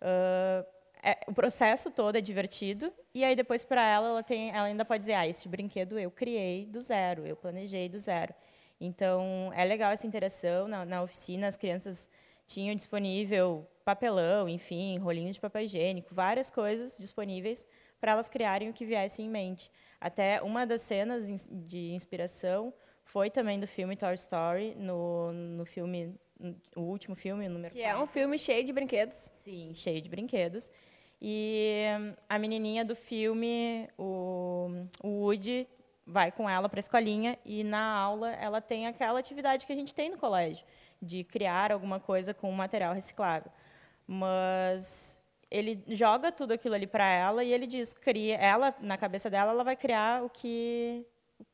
Uh, 0.00 0.75
é, 1.02 1.18
o 1.26 1.32
processo 1.32 1.90
todo 1.90 2.16
é 2.16 2.20
divertido 2.20 2.92
e 3.14 3.24
aí 3.24 3.36
depois 3.36 3.64
para 3.64 3.84
ela 3.84 4.08
ela 4.08 4.22
tem 4.22 4.50
ela 4.50 4.64
ainda 4.64 4.84
pode 4.84 5.00
dizer 5.00 5.14
ah 5.14 5.26
esse 5.26 5.48
brinquedo 5.48 5.98
eu 5.98 6.10
criei 6.10 6.66
do 6.66 6.80
zero 6.80 7.26
eu 7.26 7.36
planejei 7.36 7.88
do 7.88 7.98
zero. 7.98 8.34
Então 8.80 9.50
é 9.54 9.64
legal 9.64 9.90
essa 9.92 10.06
interação 10.06 10.68
na, 10.68 10.84
na 10.84 11.02
oficina 11.02 11.48
as 11.48 11.56
crianças 11.56 12.08
tinham 12.46 12.74
disponível 12.74 13.66
papelão 13.84 14.48
enfim 14.48 14.98
rolinhos 14.98 15.34
de 15.34 15.40
papel 15.40 15.62
higiênico 15.62 16.14
várias 16.14 16.50
coisas 16.50 16.96
disponíveis 16.98 17.66
para 18.00 18.12
elas 18.12 18.28
criarem 18.28 18.68
o 18.68 18.72
que 18.72 18.84
viesse 18.84 19.22
em 19.22 19.28
mente. 19.28 19.70
Até 20.00 20.42
uma 20.42 20.66
das 20.66 20.82
cenas 20.82 21.48
de 21.50 21.92
inspiração 21.92 22.72
foi 23.06 23.30
também 23.30 23.58
do 23.58 23.66
filme 23.66 23.96
Toy 23.96 24.14
Story 24.14 24.74
no, 24.74 25.32
no 25.32 25.64
filme 25.64 26.14
o 26.74 26.82
último 26.82 27.16
filme, 27.16 27.46
o 27.46 27.50
número 27.50 27.72
Que 27.72 27.80
4. 27.80 27.98
é 27.98 28.02
um 28.02 28.06
filme 28.06 28.38
cheio 28.38 28.62
de 28.62 28.72
brinquedos. 28.72 29.30
Sim, 29.40 29.72
cheio 29.72 30.02
de 30.02 30.10
brinquedos. 30.10 30.70
E 31.22 31.84
a 32.28 32.38
menininha 32.38 32.84
do 32.84 32.94
filme, 32.94 33.88
o, 33.96 34.68
o 35.02 35.08
Woody, 35.22 35.66
vai 36.06 36.30
com 36.30 36.50
ela 36.50 36.68
para 36.68 36.78
a 36.78 36.80
escolinha 36.80 37.38
e 37.44 37.64
na 37.64 37.80
aula 37.80 38.32
ela 38.32 38.60
tem 38.60 38.86
aquela 38.86 39.18
atividade 39.18 39.64
que 39.64 39.72
a 39.72 39.76
gente 39.76 39.94
tem 39.94 40.10
no 40.10 40.18
colégio, 40.18 40.66
de 41.00 41.24
criar 41.24 41.72
alguma 41.72 41.98
coisa 41.98 42.34
com 42.34 42.50
material 42.52 42.92
reciclável. 42.92 43.50
Mas 44.06 45.22
ele 45.50 45.82
joga 45.88 46.30
tudo 46.30 46.52
aquilo 46.52 46.74
ali 46.74 46.86
para 46.86 47.08
ela 47.08 47.42
e 47.42 47.52
ele 47.52 47.66
diz, 47.66 47.94
cria, 47.94 48.36
ela 48.36 48.74
na 48.80 48.98
cabeça 48.98 49.30
dela 49.30 49.52
ela 49.52 49.64
vai 49.64 49.76
criar 49.76 50.22
o 50.22 50.28
que, 50.28 51.06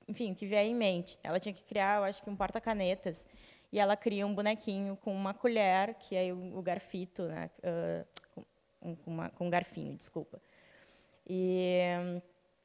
enfim, 0.09 0.35
que 0.35 0.47
vier 0.47 0.65
em 0.65 0.75
mente. 0.75 1.19
Ela 1.23 1.39
tinha 1.41 1.53
que 1.53 1.65
criar, 1.65 1.99
eu 1.99 2.05
acho 2.05 2.23
que 2.23 2.31
um 2.31 2.37
porta-canetas 2.37 3.27
e 3.73 3.79
ela 3.79 3.97
cria 3.97 4.27
um 4.27 4.35
bonequinho 4.35 4.97
com 4.97 5.15
uma 5.15 5.33
colher, 5.33 5.95
que 5.95 6.15
é 6.15 6.33
o, 6.33 6.61
garfito, 6.61 7.23
né? 7.25 7.51
Uh, 7.59 8.47
com, 8.81 9.11
uma, 9.11 9.31
com 9.31 9.47
um 9.47 9.51
garfinho, 9.51 9.97
desculpa. 9.97 10.41
E 11.27 11.81
um, 12.01 12.23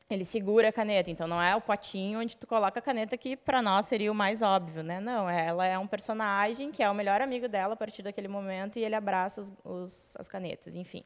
ele 0.10 0.26
segura 0.26 0.70
a 0.70 0.72
caneta, 0.72 1.12
então 1.12 1.28
não 1.28 1.42
é 1.42 1.56
o 1.56 1.62
potinho 1.62 2.20
onde 2.20 2.36
tu 2.36 2.48
coloca 2.48 2.80
a 2.80 2.82
caneta 2.82 3.18
que 3.18 3.38
para 3.38 3.62
nós 3.62 3.86
seria 3.86 4.12
o 4.12 4.16
mais 4.16 4.42
óbvio, 4.42 4.84
né? 4.84 5.00
Não, 5.00 5.30
ela 5.30 5.66
é 5.66 5.78
um 5.78 5.88
personagem 5.88 6.72
que 6.72 6.82
é 6.82 6.90
o 6.90 6.96
melhor 6.96 7.22
amigo 7.22 7.48
dela 7.48 7.74
a 7.74 7.78
partir 7.78 8.02
daquele 8.02 8.28
momento 8.28 8.78
e 8.80 8.84
ele 8.84 8.96
abraça 8.96 9.42
os, 9.42 9.54
os, 9.64 10.18
as 10.18 10.28
canetas, 10.28 10.76
enfim. 10.76 11.04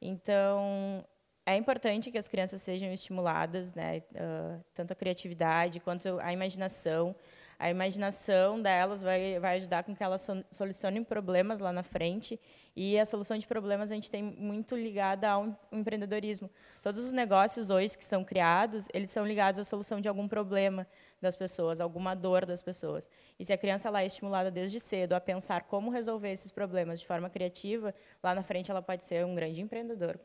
Então 0.00 1.04
é 1.46 1.56
importante 1.56 2.10
que 2.10 2.18
as 2.18 2.28
crianças 2.28 2.62
sejam 2.62 2.92
estimuladas, 2.92 3.74
né? 3.74 3.98
Uh, 4.12 4.64
tanto 4.72 4.92
a 4.92 4.96
criatividade 4.96 5.80
quanto 5.80 6.18
a 6.20 6.32
imaginação 6.32 7.14
A 7.58 7.70
imaginação 7.70 8.60
delas 8.60 9.00
vai, 9.02 9.38
vai 9.38 9.56
ajudar 9.56 9.84
com 9.84 9.94
que 9.94 10.02
elas 10.02 10.26
solucionem 10.50 11.04
problemas 11.04 11.60
lá 11.60 11.72
na 11.72 11.82
frente. 11.82 12.38
E 12.76 12.98
a 12.98 13.06
solução 13.06 13.38
de 13.38 13.46
problemas 13.46 13.90
a 13.90 13.94
gente 13.94 14.10
tem 14.10 14.22
muito 14.22 14.74
ligada 14.74 15.30
ao 15.30 15.56
empreendedorismo. 15.70 16.50
Todos 16.82 17.00
os 17.00 17.12
negócios 17.12 17.70
hoje 17.70 17.96
que 17.96 18.04
são 18.04 18.24
criados, 18.24 18.88
eles 18.92 19.10
são 19.10 19.24
ligados 19.24 19.60
à 19.60 19.64
solução 19.64 20.00
de 20.00 20.08
algum 20.08 20.26
problema 20.26 20.86
das 21.20 21.36
pessoas, 21.36 21.80
alguma 21.80 22.14
dor 22.14 22.44
das 22.44 22.62
pessoas. 22.62 23.08
E 23.38 23.44
se 23.44 23.52
a 23.52 23.58
criança 23.58 23.88
lá 23.88 24.02
é 24.02 24.06
estimulada 24.06 24.50
desde 24.50 24.80
cedo 24.80 25.12
a 25.14 25.20
pensar 25.20 25.62
como 25.62 25.90
resolver 25.90 26.32
esses 26.32 26.50
problemas 26.50 27.00
de 27.00 27.06
forma 27.06 27.30
criativa, 27.30 27.94
lá 28.22 28.34
na 28.34 28.42
frente 28.42 28.70
ela 28.70 28.82
pode 28.82 29.04
ser 29.04 29.24
um 29.24 29.34
grande 29.34 29.62
empreendedor. 29.62 30.18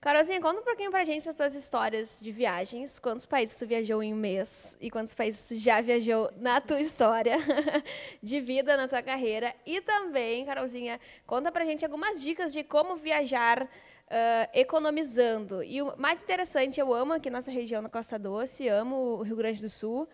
Carolzinha, 0.00 0.40
conta 0.40 0.60
um 0.60 0.64
pouquinho 0.64 0.90
pra 0.90 1.04
gente 1.04 1.28
as 1.28 1.34
tuas 1.34 1.54
histórias 1.54 2.20
de 2.20 2.32
viagens. 2.32 2.98
Quantos 2.98 3.26
países 3.26 3.56
tu 3.56 3.66
viajou 3.66 4.02
em 4.02 4.14
um 4.14 4.16
mês? 4.16 4.76
E 4.80 4.90
quantos 4.90 5.14
países 5.14 5.48
tu 5.48 5.54
já 5.56 5.80
viajou 5.80 6.30
na 6.38 6.60
tua 6.60 6.80
história 6.80 7.36
de 8.22 8.40
vida, 8.40 8.76
na 8.76 8.88
tua 8.88 9.02
carreira? 9.02 9.54
E 9.66 9.80
também, 9.80 10.44
Carolzinha, 10.44 10.98
conta 11.26 11.52
pra 11.52 11.64
gente 11.64 11.84
algumas 11.84 12.22
dicas 12.22 12.52
de 12.52 12.62
como 12.62 12.96
viajar 12.96 13.62
uh, 13.62 14.50
economizando. 14.52 15.62
E 15.62 15.80
o 15.82 15.94
mais 15.96 16.22
interessante, 16.22 16.80
eu 16.80 16.92
amo 16.92 17.12
aqui 17.12 17.30
nossa 17.30 17.50
região 17.50 17.80
na 17.80 17.88
Costa 17.88 18.18
Doce, 18.18 18.68
amo 18.68 19.18
o 19.18 19.22
Rio 19.22 19.36
Grande 19.36 19.60
do 19.60 19.68
Sul. 19.68 20.08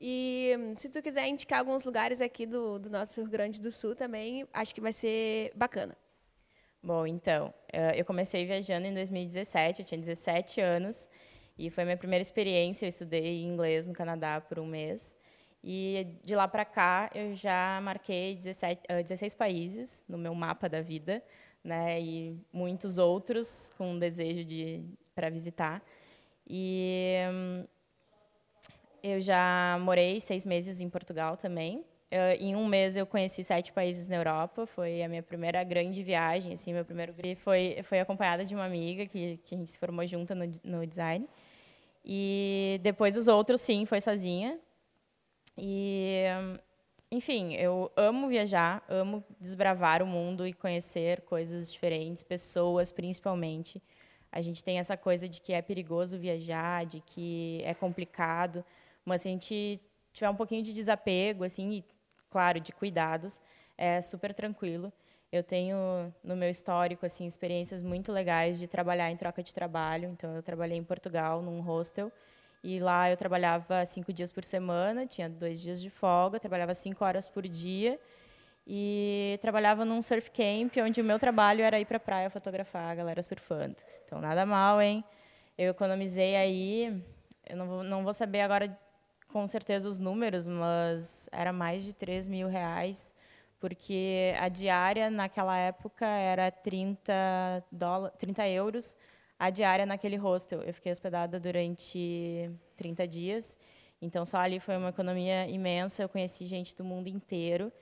E 0.00 0.52
se 0.76 0.88
tu 0.88 1.00
quiser 1.00 1.28
indicar 1.28 1.60
alguns 1.60 1.84
lugares 1.84 2.20
aqui 2.20 2.44
do, 2.44 2.78
do 2.78 2.90
nosso 2.90 3.20
Rio 3.20 3.30
Grande 3.30 3.60
do 3.60 3.70
Sul 3.70 3.94
também, 3.94 4.46
acho 4.52 4.74
que 4.74 4.80
vai 4.80 4.92
ser 4.92 5.52
bacana. 5.54 5.96
Bom, 6.84 7.06
então, 7.06 7.54
eh, 7.72 8.00
eu 8.00 8.04
comecei 8.04 8.44
viajando 8.44 8.88
em 8.88 8.92
2017, 8.92 9.82
eu 9.82 9.86
tinha 9.86 10.00
17 10.00 10.60
anos, 10.60 11.08
e 11.56 11.70
foi 11.70 11.84
minha 11.84 11.96
primeira 11.96 12.22
experiência. 12.22 12.86
Eu 12.86 12.88
estudei 12.88 13.40
inglês 13.44 13.86
no 13.86 13.94
Canadá 13.94 14.40
por 14.40 14.58
um 14.58 14.66
mês. 14.66 15.16
E 15.62 16.18
de 16.24 16.34
lá 16.34 16.48
para 16.48 16.64
cá, 16.64 17.08
eu 17.14 17.34
já 17.36 17.80
marquei 17.84 18.34
17, 18.34 18.82
16 19.04 19.32
países 19.32 20.04
no 20.08 20.18
meu 20.18 20.34
mapa 20.34 20.68
da 20.68 20.80
vida, 20.80 21.22
né? 21.62 22.00
E 22.00 22.36
muitos 22.52 22.98
outros 22.98 23.72
com 23.78 23.96
desejo 23.96 24.44
de 24.44 24.84
para 25.14 25.30
visitar. 25.30 25.80
E 26.48 27.14
hum, 27.32 27.64
eu 29.04 29.20
já 29.20 29.78
morei 29.80 30.20
seis 30.20 30.44
meses 30.44 30.80
em 30.80 30.90
Portugal 30.90 31.36
também. 31.36 31.84
Uh, 32.12 32.36
em 32.38 32.54
um 32.54 32.66
mês 32.66 32.94
eu 32.94 33.06
conheci 33.06 33.42
sete 33.42 33.72
países 33.72 34.06
na 34.06 34.16
Europa. 34.16 34.66
Foi 34.66 35.02
a 35.02 35.08
minha 35.08 35.22
primeira 35.22 35.64
grande 35.64 36.02
viagem, 36.02 36.52
assim, 36.52 36.74
meu 36.74 36.84
primeiro 36.84 37.14
e 37.24 37.34
foi 37.34 37.78
foi 37.84 38.00
acompanhada 38.00 38.44
de 38.44 38.54
uma 38.54 38.66
amiga 38.66 39.06
que 39.06 39.38
que 39.38 39.54
a 39.54 39.58
gente 39.58 39.70
se 39.70 39.78
formou 39.78 40.06
junto 40.06 40.34
no, 40.34 40.44
no 40.62 40.86
design. 40.86 41.26
E 42.04 42.78
depois 42.82 43.16
os 43.16 43.28
outros, 43.28 43.62
sim, 43.62 43.86
foi 43.86 44.00
sozinha. 44.00 44.58
E 45.56 46.24
enfim, 47.10 47.54
eu 47.54 47.90
amo 47.96 48.28
viajar, 48.28 48.84
amo 48.88 49.24
desbravar 49.40 50.02
o 50.02 50.06
mundo 50.06 50.46
e 50.46 50.52
conhecer 50.52 51.22
coisas 51.22 51.72
diferentes, 51.72 52.22
pessoas 52.22 52.92
principalmente. 52.92 53.82
A 54.30 54.40
gente 54.40 54.62
tem 54.62 54.78
essa 54.78 54.96
coisa 54.98 55.28
de 55.28 55.40
que 55.40 55.52
é 55.52 55.62
perigoso 55.62 56.18
viajar, 56.18 56.84
de 56.86 57.00
que 57.00 57.62
é 57.64 57.74
complicado, 57.74 58.64
mas 59.04 59.22
se 59.22 59.28
a 59.28 59.30
gente 59.30 59.80
tiver 60.12 60.30
um 60.30 60.34
pouquinho 60.34 60.62
de 60.62 60.72
desapego, 60.74 61.44
assim, 61.44 61.70
e 61.70 61.84
claro, 62.32 62.58
de 62.58 62.72
cuidados, 62.72 63.40
é 63.76 64.00
super 64.00 64.32
tranquilo. 64.32 64.90
Eu 65.30 65.42
tenho 65.42 65.76
no 66.22 66.36
meu 66.36 66.50
histórico 66.50 67.06
assim 67.06 67.26
experiências 67.26 67.82
muito 67.82 68.12
legais 68.12 68.58
de 68.58 68.66
trabalhar 68.66 69.10
em 69.10 69.16
troca 69.16 69.42
de 69.42 69.54
trabalho. 69.54 70.08
Então 70.10 70.34
eu 70.34 70.42
trabalhei 70.42 70.78
em 70.78 70.84
Portugal 70.84 71.42
num 71.42 71.60
hostel 71.60 72.10
e 72.64 72.78
lá 72.78 73.10
eu 73.10 73.16
trabalhava 73.16 73.84
cinco 73.86 74.12
dias 74.12 74.30
por 74.30 74.44
semana, 74.44 75.06
tinha 75.06 75.28
dois 75.28 75.60
dias 75.60 75.80
de 75.80 75.90
folga, 75.90 76.38
trabalhava 76.38 76.74
cinco 76.74 77.04
horas 77.04 77.28
por 77.28 77.46
dia 77.48 77.98
e 78.66 79.38
trabalhava 79.40 79.84
num 79.84 80.00
surf 80.00 80.30
camp 80.30 80.76
onde 80.84 81.00
o 81.00 81.04
meu 81.04 81.18
trabalho 81.18 81.64
era 81.64 81.80
ir 81.80 81.86
para 81.86 81.96
a 81.96 82.00
praia 82.00 82.30
fotografar 82.30 82.90
a 82.90 82.94
galera 82.94 83.22
surfando. 83.22 83.76
Então 84.04 84.20
nada 84.20 84.46
mal, 84.46 84.80
hein? 84.80 85.04
Eu 85.58 85.70
economizei 85.70 86.36
aí, 86.36 87.02
eu 87.48 87.56
não 87.56 87.66
vou, 87.66 87.82
não 87.82 88.04
vou 88.04 88.12
saber 88.12 88.42
agora 88.42 88.78
com 89.32 89.46
certeza 89.46 89.88
os 89.88 89.98
números, 89.98 90.46
mas 90.46 91.28
era 91.32 91.52
mais 91.52 91.82
de 91.84 91.94
3 91.94 92.28
mil 92.28 92.48
reais, 92.48 93.14
porque 93.58 94.34
a 94.38 94.48
diária 94.48 95.10
naquela 95.10 95.56
época 95.56 96.06
era 96.06 96.50
30, 96.50 97.64
dólar, 97.72 98.10
30 98.10 98.48
euros 98.48 98.96
a 99.38 99.50
diária 99.50 99.84
naquele 99.84 100.16
hostel. 100.16 100.62
Eu 100.62 100.72
fiquei 100.72 100.92
hospedada 100.92 101.40
durante 101.40 102.48
30 102.76 103.08
dias, 103.08 103.58
então 104.00 104.24
só 104.24 104.36
ali 104.36 104.60
foi 104.60 104.76
uma 104.76 104.90
economia 104.90 105.48
imensa. 105.48 106.04
Eu 106.04 106.08
conheci 106.08 106.46
gente 106.46 106.76
do 106.76 106.84
mundo 106.84 107.08
inteiro 107.08 107.72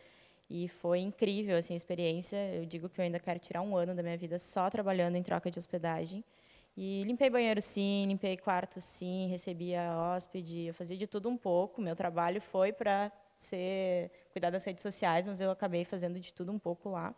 e 0.48 0.68
foi 0.68 1.00
incrível 1.00 1.58
assim, 1.58 1.74
a 1.74 1.76
experiência. 1.76 2.38
Eu 2.54 2.64
digo 2.64 2.88
que 2.88 2.98
eu 2.98 3.04
ainda 3.04 3.18
quero 3.18 3.38
tirar 3.38 3.60
um 3.60 3.76
ano 3.76 3.94
da 3.94 4.02
minha 4.02 4.16
vida 4.16 4.38
só 4.38 4.70
trabalhando 4.70 5.16
em 5.16 5.22
troca 5.22 5.50
de 5.50 5.58
hospedagem. 5.58 6.24
E 6.82 7.04
limpei 7.04 7.28
banheiro 7.28 7.60
sim, 7.60 8.06
limpei 8.06 8.38
quarto 8.38 8.80
sim, 8.80 9.28
recebia 9.28 9.94
hóspede, 9.94 10.68
eu 10.68 10.72
fazia 10.72 10.96
de 10.96 11.06
tudo 11.06 11.28
um 11.28 11.36
pouco. 11.36 11.78
Meu 11.82 11.94
trabalho 11.94 12.40
foi 12.40 12.72
para 12.72 13.12
ser 13.36 14.10
cuidar 14.32 14.48
das 14.48 14.64
redes 14.64 14.82
sociais, 14.82 15.26
mas 15.26 15.42
eu 15.42 15.50
acabei 15.50 15.84
fazendo 15.84 16.18
de 16.18 16.32
tudo 16.32 16.50
um 16.50 16.58
pouco 16.58 16.88
lá. 16.88 17.14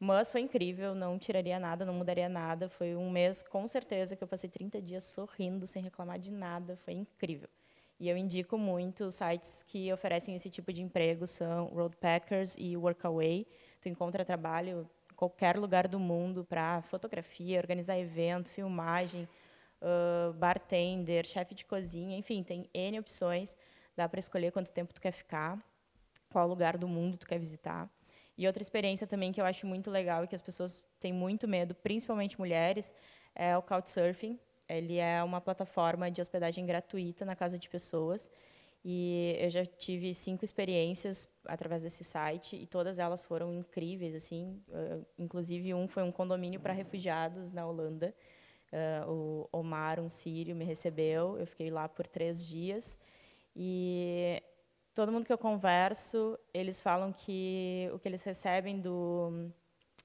Mas 0.00 0.32
foi 0.32 0.40
incrível, 0.40 0.94
não 0.94 1.18
tiraria 1.18 1.60
nada, 1.60 1.84
não 1.84 1.92
mudaria 1.92 2.26
nada. 2.26 2.70
Foi 2.70 2.96
um 2.96 3.10
mês, 3.10 3.42
com 3.42 3.68
certeza, 3.68 4.16
que 4.16 4.24
eu 4.24 4.28
passei 4.28 4.48
30 4.48 4.80
dias 4.80 5.04
sorrindo, 5.04 5.66
sem 5.66 5.82
reclamar 5.82 6.18
de 6.18 6.32
nada. 6.32 6.74
Foi 6.78 6.94
incrível. 6.94 7.50
E 8.00 8.08
eu 8.08 8.16
indico 8.16 8.56
muito 8.56 9.04
os 9.04 9.16
sites 9.16 9.62
que 9.66 9.92
oferecem 9.92 10.34
esse 10.34 10.48
tipo 10.48 10.72
de 10.72 10.80
emprego, 10.80 11.26
são 11.26 11.66
Roadpackers 11.66 12.56
e 12.58 12.74
Workaway. 12.78 13.46
Tu 13.78 13.90
encontra 13.90 14.24
trabalho 14.24 14.88
qualquer 15.16 15.56
lugar 15.56 15.88
do 15.88 15.98
mundo 15.98 16.44
para 16.44 16.82
fotografia, 16.82 17.58
organizar 17.58 17.98
evento, 17.98 18.50
filmagem, 18.50 19.28
uh, 19.80 20.32
bartender, 20.34 21.26
chefe 21.26 21.54
de 21.54 21.64
cozinha, 21.64 22.16
enfim, 22.16 22.42
tem 22.42 22.68
N 22.72 22.98
opções. 22.98 23.56
Dá 23.96 24.08
para 24.08 24.20
escolher 24.20 24.52
quanto 24.52 24.70
tempo 24.70 24.92
tu 24.92 25.00
quer 25.00 25.12
ficar, 25.12 25.58
qual 26.30 26.46
lugar 26.46 26.76
do 26.76 26.86
mundo 26.86 27.16
tu 27.16 27.26
quer 27.26 27.38
visitar. 27.38 27.88
E 28.36 28.46
outra 28.46 28.62
experiência 28.62 29.06
também 29.06 29.32
que 29.32 29.40
eu 29.40 29.46
acho 29.46 29.66
muito 29.66 29.90
legal 29.90 30.22
e 30.22 30.28
que 30.28 30.34
as 30.34 30.42
pessoas 30.42 30.82
têm 31.00 31.12
muito 31.12 31.48
medo, 31.48 31.74
principalmente 31.74 32.38
mulheres, 32.38 32.94
é 33.34 33.56
o 33.56 33.62
Couchsurfing. 33.62 34.38
Ele 34.68 34.98
é 34.98 35.22
uma 35.22 35.40
plataforma 35.40 36.10
de 36.10 36.20
hospedagem 36.20 36.66
gratuita 36.66 37.24
na 37.24 37.34
casa 37.34 37.58
de 37.58 37.68
pessoas. 37.68 38.30
E 38.88 39.36
eu 39.40 39.50
já 39.50 39.66
tive 39.66 40.14
cinco 40.14 40.44
experiências 40.44 41.28
através 41.44 41.82
desse 41.82 42.04
site 42.04 42.54
e 42.54 42.68
todas 42.68 43.00
elas 43.00 43.24
foram 43.24 43.52
incríveis, 43.52 44.14
assim. 44.14 44.62
Uh, 44.68 45.04
inclusive 45.18 45.74
um 45.74 45.88
foi 45.88 46.04
um 46.04 46.12
condomínio 46.12 46.60
para 46.60 46.72
refugiados 46.72 47.50
na 47.50 47.66
Holanda. 47.66 48.14
Uh, 48.72 49.10
o 49.10 49.48
Omar, 49.58 49.98
um 49.98 50.08
sírio, 50.08 50.54
me 50.54 50.64
recebeu. 50.64 51.36
Eu 51.36 51.48
fiquei 51.48 51.68
lá 51.68 51.88
por 51.88 52.06
três 52.06 52.46
dias 52.46 52.96
e 53.56 54.40
todo 54.94 55.10
mundo 55.10 55.26
que 55.26 55.32
eu 55.32 55.38
converso, 55.38 56.38
eles 56.54 56.80
falam 56.80 57.12
que 57.12 57.90
o 57.92 57.98
que 57.98 58.06
eles 58.06 58.22
recebem 58.22 58.80
do 58.80 59.50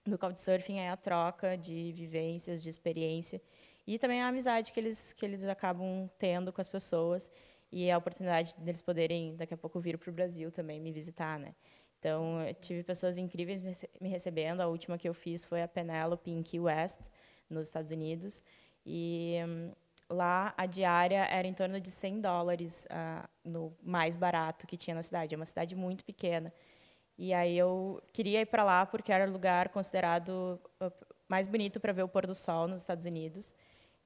do 0.07 0.17
Couchsurfing 0.17 0.79
é 0.79 0.89
a 0.89 0.97
troca 0.97 1.55
de 1.55 1.91
vivências, 1.91 2.63
de 2.63 2.69
experiência 2.69 3.39
e 3.85 4.00
também 4.00 4.23
a 4.23 4.27
amizade 4.27 4.71
que 4.71 4.79
eles 4.79 5.13
que 5.13 5.23
eles 5.23 5.43
acabam 5.45 6.09
tendo 6.17 6.51
com 6.51 6.59
as 6.59 6.67
pessoas 6.67 7.31
e 7.71 7.89
a 7.89 7.97
oportunidade 7.97 8.55
deles 8.57 8.81
poderem 8.81 9.35
daqui 9.35 9.53
a 9.53 9.57
pouco 9.57 9.79
vir 9.79 9.97
para 9.97 10.09
o 10.09 10.13
Brasil 10.13 10.51
também 10.51 10.79
me 10.79 10.91
visitar, 10.91 11.39
né? 11.39 11.55
Então, 11.99 12.39
tive 12.59 12.83
pessoas 12.83 13.17
incríveis 13.17 13.61
me 13.61 14.09
recebendo. 14.09 14.61
A 14.61 14.67
última 14.67 14.97
que 14.97 15.07
eu 15.07 15.13
fiz 15.13 15.45
foi 15.45 15.61
a 15.61 15.67
Penelope 15.67 16.31
em 16.31 16.41
Key 16.41 16.59
West, 16.59 16.99
nos 17.47 17.67
Estados 17.67 17.91
Unidos. 17.91 18.43
E 18.83 19.35
hum, 19.47 19.71
lá 20.09 20.53
a 20.57 20.65
diária 20.65 21.25
era 21.25 21.47
em 21.47 21.53
torno 21.53 21.79
de 21.79 21.91
100 21.91 22.21
dólares 22.21 22.85
uh, 22.85 23.27
no 23.45 23.71
mais 23.83 24.17
barato 24.17 24.65
que 24.65 24.75
tinha 24.75 24.95
na 24.95 25.03
cidade. 25.03 25.35
É 25.35 25.37
uma 25.37 25.45
cidade 25.45 25.75
muito 25.75 26.03
pequena. 26.03 26.51
E 27.17 27.33
aí 27.33 27.55
eu 27.55 28.01
queria 28.11 28.41
ir 28.41 28.47
para 28.47 28.63
lá 28.63 28.83
porque 28.85 29.11
era 29.11 29.29
o 29.29 29.31
lugar 29.31 29.69
considerado 29.69 30.59
uh, 30.81 30.91
mais 31.29 31.45
bonito 31.45 31.79
para 31.79 31.93
ver 31.93 32.03
o 32.03 32.07
pôr 32.07 32.25
do 32.25 32.33
sol 32.33 32.67
nos 32.67 32.79
Estados 32.79 33.05
Unidos. 33.05 33.53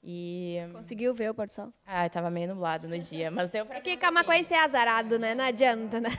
E... 0.07 0.59
Conseguiu 0.71 1.15
ver 1.15 1.31
o 1.31 1.33
pôr 1.33 1.47
do 1.47 1.53
sol? 1.53 1.73
Ah, 1.83 2.05
estava 2.05 2.29
meio 2.29 2.49
nublado 2.49 2.87
no 2.87 2.99
dia, 2.99 3.31
mas 3.31 3.49
deu 3.49 3.65
para. 3.65 3.79
É 3.79 3.81
que 3.81 3.97
Camacuã 3.97 4.35
é 4.35 4.63
azarado, 4.63 5.17
né? 5.17 5.33
Não 5.33 5.43
adianta, 5.43 5.99
né? 5.99 6.09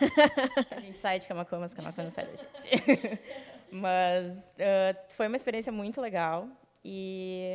A 0.73 0.81
gente 0.81 0.99
sai 0.99 1.21
de 1.21 1.29
Camacuã, 1.29 1.61
mas 1.61 1.73
Camacuã 1.73 2.03
não 2.03 2.11
sai 2.11 2.27
da 2.27 2.35
gente. 2.35 3.21
mas 3.71 4.53
uh, 4.59 4.99
foi 5.11 5.29
uma 5.29 5.37
experiência 5.37 5.71
muito 5.71 6.01
legal 6.01 6.49
e 6.85 7.53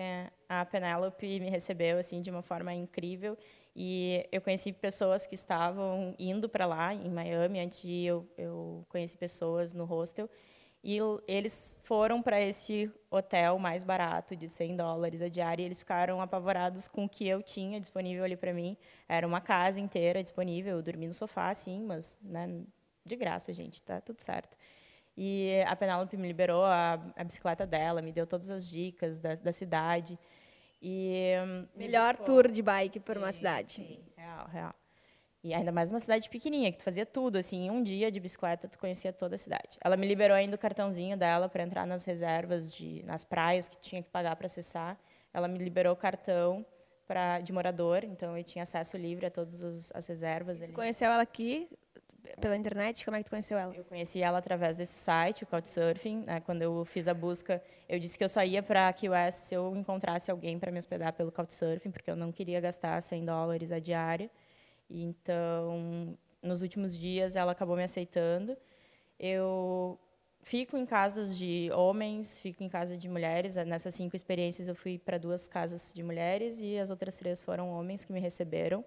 a 0.47 0.65
Penélope 0.65 1.39
me 1.41 1.49
recebeu 1.49 1.97
assim 1.97 2.21
de 2.21 2.29
uma 2.29 2.41
forma 2.41 2.73
incrível 2.73 3.37
e 3.75 4.25
eu 4.31 4.41
conheci 4.41 4.71
pessoas 4.71 5.27
que 5.27 5.35
estavam 5.35 6.15
indo 6.17 6.47
para 6.47 6.65
lá 6.65 6.93
em 6.93 7.09
Miami 7.09 7.59
antes 7.59 7.81
de 7.81 8.05
eu, 8.05 8.27
eu 8.37 8.85
conheci 8.89 9.17
pessoas 9.17 9.73
no 9.73 9.85
hostel 9.85 10.29
E 10.83 10.97
eles 11.27 11.77
foram 11.83 12.23
para 12.23 12.41
esse 12.41 12.91
hotel 13.09 13.59
mais 13.59 13.83
barato, 13.83 14.35
de 14.35 14.49
100 14.49 14.77
dólares 14.77 15.21
a 15.21 15.27
diária, 15.27 15.61
e 15.61 15.65
eles 15.65 15.79
ficaram 15.79 16.19
apavorados 16.19 16.87
com 16.87 17.05
o 17.05 17.09
que 17.09 17.27
eu 17.27 17.43
tinha 17.43 17.79
disponível 17.79 18.23
ali 18.23 18.35
para 18.35 18.51
mim. 18.51 18.75
Era 19.07 19.27
uma 19.27 19.39
casa 19.39 19.79
inteira 19.79 20.23
disponível, 20.23 20.77
eu 20.77 20.81
dormi 20.81 21.05
no 21.05 21.13
sofá, 21.13 21.53
sim, 21.53 21.83
mas 21.83 22.17
né, 22.23 22.63
de 23.05 23.15
graça, 23.15 23.53
gente, 23.53 23.79
tá 23.81 24.01
tudo 24.01 24.19
certo. 24.19 24.57
E 25.15 25.63
a 25.67 25.75
Penélope 25.75 26.17
me 26.17 26.27
liberou 26.27 26.63
a, 26.63 26.93
a, 27.15 27.23
bicicleta 27.23 27.67
dela, 27.67 28.01
me 28.01 28.11
deu 28.11 28.25
todas 28.25 28.49
as 28.49 28.67
dicas 28.67 29.19
da, 29.19 29.35
da 29.35 29.51
cidade. 29.51 30.17
E 30.81 31.33
Melhor 31.75 32.17
tour 32.17 32.49
de 32.49 32.63
bike 32.63 32.99
por 32.99 33.17
sim, 33.17 33.21
uma 33.21 33.31
cidade. 33.31 33.73
Sim, 33.73 33.99
real, 34.17 34.47
real. 34.47 34.80
E 35.43 35.55
ainda 35.55 35.71
mais 35.71 35.89
uma 35.89 35.99
cidade 35.99 36.29
pequenininha, 36.29 36.71
que 36.71 36.77
tu 36.77 36.83
fazia 36.83 37.05
tudo, 37.05 37.37
assim, 37.37 37.65
em 37.65 37.71
um 37.71 37.81
dia 37.81 38.11
de 38.11 38.19
bicicleta 38.19 38.67
tu 38.67 38.77
conhecia 38.77 39.11
toda 39.11 39.33
a 39.33 39.37
cidade. 39.37 39.79
Ela 39.83 39.97
me 39.97 40.07
liberou 40.07 40.37
ainda 40.37 40.55
o 40.55 40.59
cartãozinho 40.59 41.17
dela 41.17 41.49
para 41.49 41.63
entrar 41.63 41.87
nas 41.87 42.05
reservas, 42.05 42.71
de, 42.71 43.03
nas 43.05 43.25
praias 43.25 43.67
que 43.67 43.77
tinha 43.79 44.03
que 44.03 44.09
pagar 44.09 44.35
para 44.35 44.45
acessar. 44.45 44.99
Ela 45.33 45.47
me 45.47 45.57
liberou 45.57 45.93
o 45.93 45.95
cartão 45.95 46.63
pra, 47.07 47.39
de 47.39 47.51
morador, 47.51 48.03
então 48.03 48.37
eu 48.37 48.43
tinha 48.43 48.61
acesso 48.61 48.97
livre 48.97 49.25
a 49.25 49.31
todas 49.31 49.91
as 49.95 50.05
reservas. 50.05 50.61
Ali. 50.61 50.73
Conheceu 50.73 51.09
ela 51.09 51.23
aqui 51.23 51.67
pela 52.39 52.55
internet? 52.55 53.03
Como 53.03 53.17
é 53.17 53.19
que 53.19 53.25
tu 53.25 53.31
conheceu 53.31 53.57
ela? 53.57 53.75
Eu 53.75 53.83
conheci 53.83 54.21
ela 54.21 54.37
através 54.37 54.75
desse 54.75 54.99
site, 54.99 55.43
o 55.43 55.47
Couchsurfing. 55.47 56.23
Né? 56.25 56.39
Quando 56.41 56.61
eu 56.61 56.85
fiz 56.85 57.07
a 57.07 57.15
busca, 57.15 57.61
eu 57.89 57.97
disse 57.97 58.15
que 58.15 58.23
eu 58.23 58.29
só 58.29 58.43
ia 58.43 58.61
para 58.61 58.93
Key 58.93 59.09
West 59.09 59.39
se 59.39 59.55
eu 59.55 59.75
encontrasse 59.75 60.29
alguém 60.29 60.59
para 60.59 60.71
me 60.71 60.77
hospedar 60.77 61.13
pelo 61.13 61.31
Couchsurfing, 61.31 61.89
porque 61.89 62.11
eu 62.11 62.15
não 62.15 62.31
queria 62.31 62.61
gastar 62.61 63.01
100 63.01 63.25
dólares 63.25 63.71
a 63.71 63.79
diária. 63.79 64.29
Então, 64.93 66.17
nos 66.41 66.61
últimos 66.61 66.97
dias, 66.97 67.35
ela 67.35 67.53
acabou 67.53 67.75
me 67.75 67.83
aceitando. 67.83 68.57
Eu 69.19 69.99
fico 70.41 70.75
em 70.75 70.85
casas 70.85 71.37
de 71.37 71.69
homens, 71.73 72.39
fico 72.39 72.63
em 72.63 72.69
casa 72.69 72.97
de 72.97 73.07
mulheres. 73.07 73.55
Nessas 73.55 73.95
cinco 73.95 74.15
experiências, 74.15 74.67
eu 74.67 74.75
fui 74.75 74.99
para 74.99 75.17
duas 75.17 75.47
casas 75.47 75.93
de 75.93 76.03
mulheres 76.03 76.59
e 76.59 76.77
as 76.77 76.89
outras 76.89 77.17
três 77.17 77.41
foram 77.41 77.69
homens 77.71 78.03
que 78.03 78.11
me 78.11 78.19
receberam. 78.19 78.83